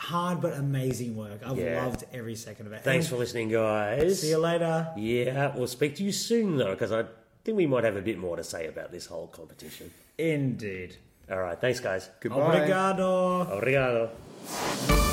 [0.00, 1.40] hard but amazing work.
[1.44, 1.84] I've Yeah.
[1.84, 2.82] loved every second of it.
[2.82, 4.20] Thanks And for listening, guys.
[4.20, 4.88] See you later.
[4.96, 7.04] Yeah, we'll speak to you soon, though, because I
[7.44, 9.90] think we might have a bit more to say about this whole competition.
[10.18, 10.96] Indeed.
[11.30, 12.08] All right, thanks, guys.
[12.20, 12.60] Goodbye.
[12.60, 13.46] Obrigado.
[13.52, 15.09] Obrigado.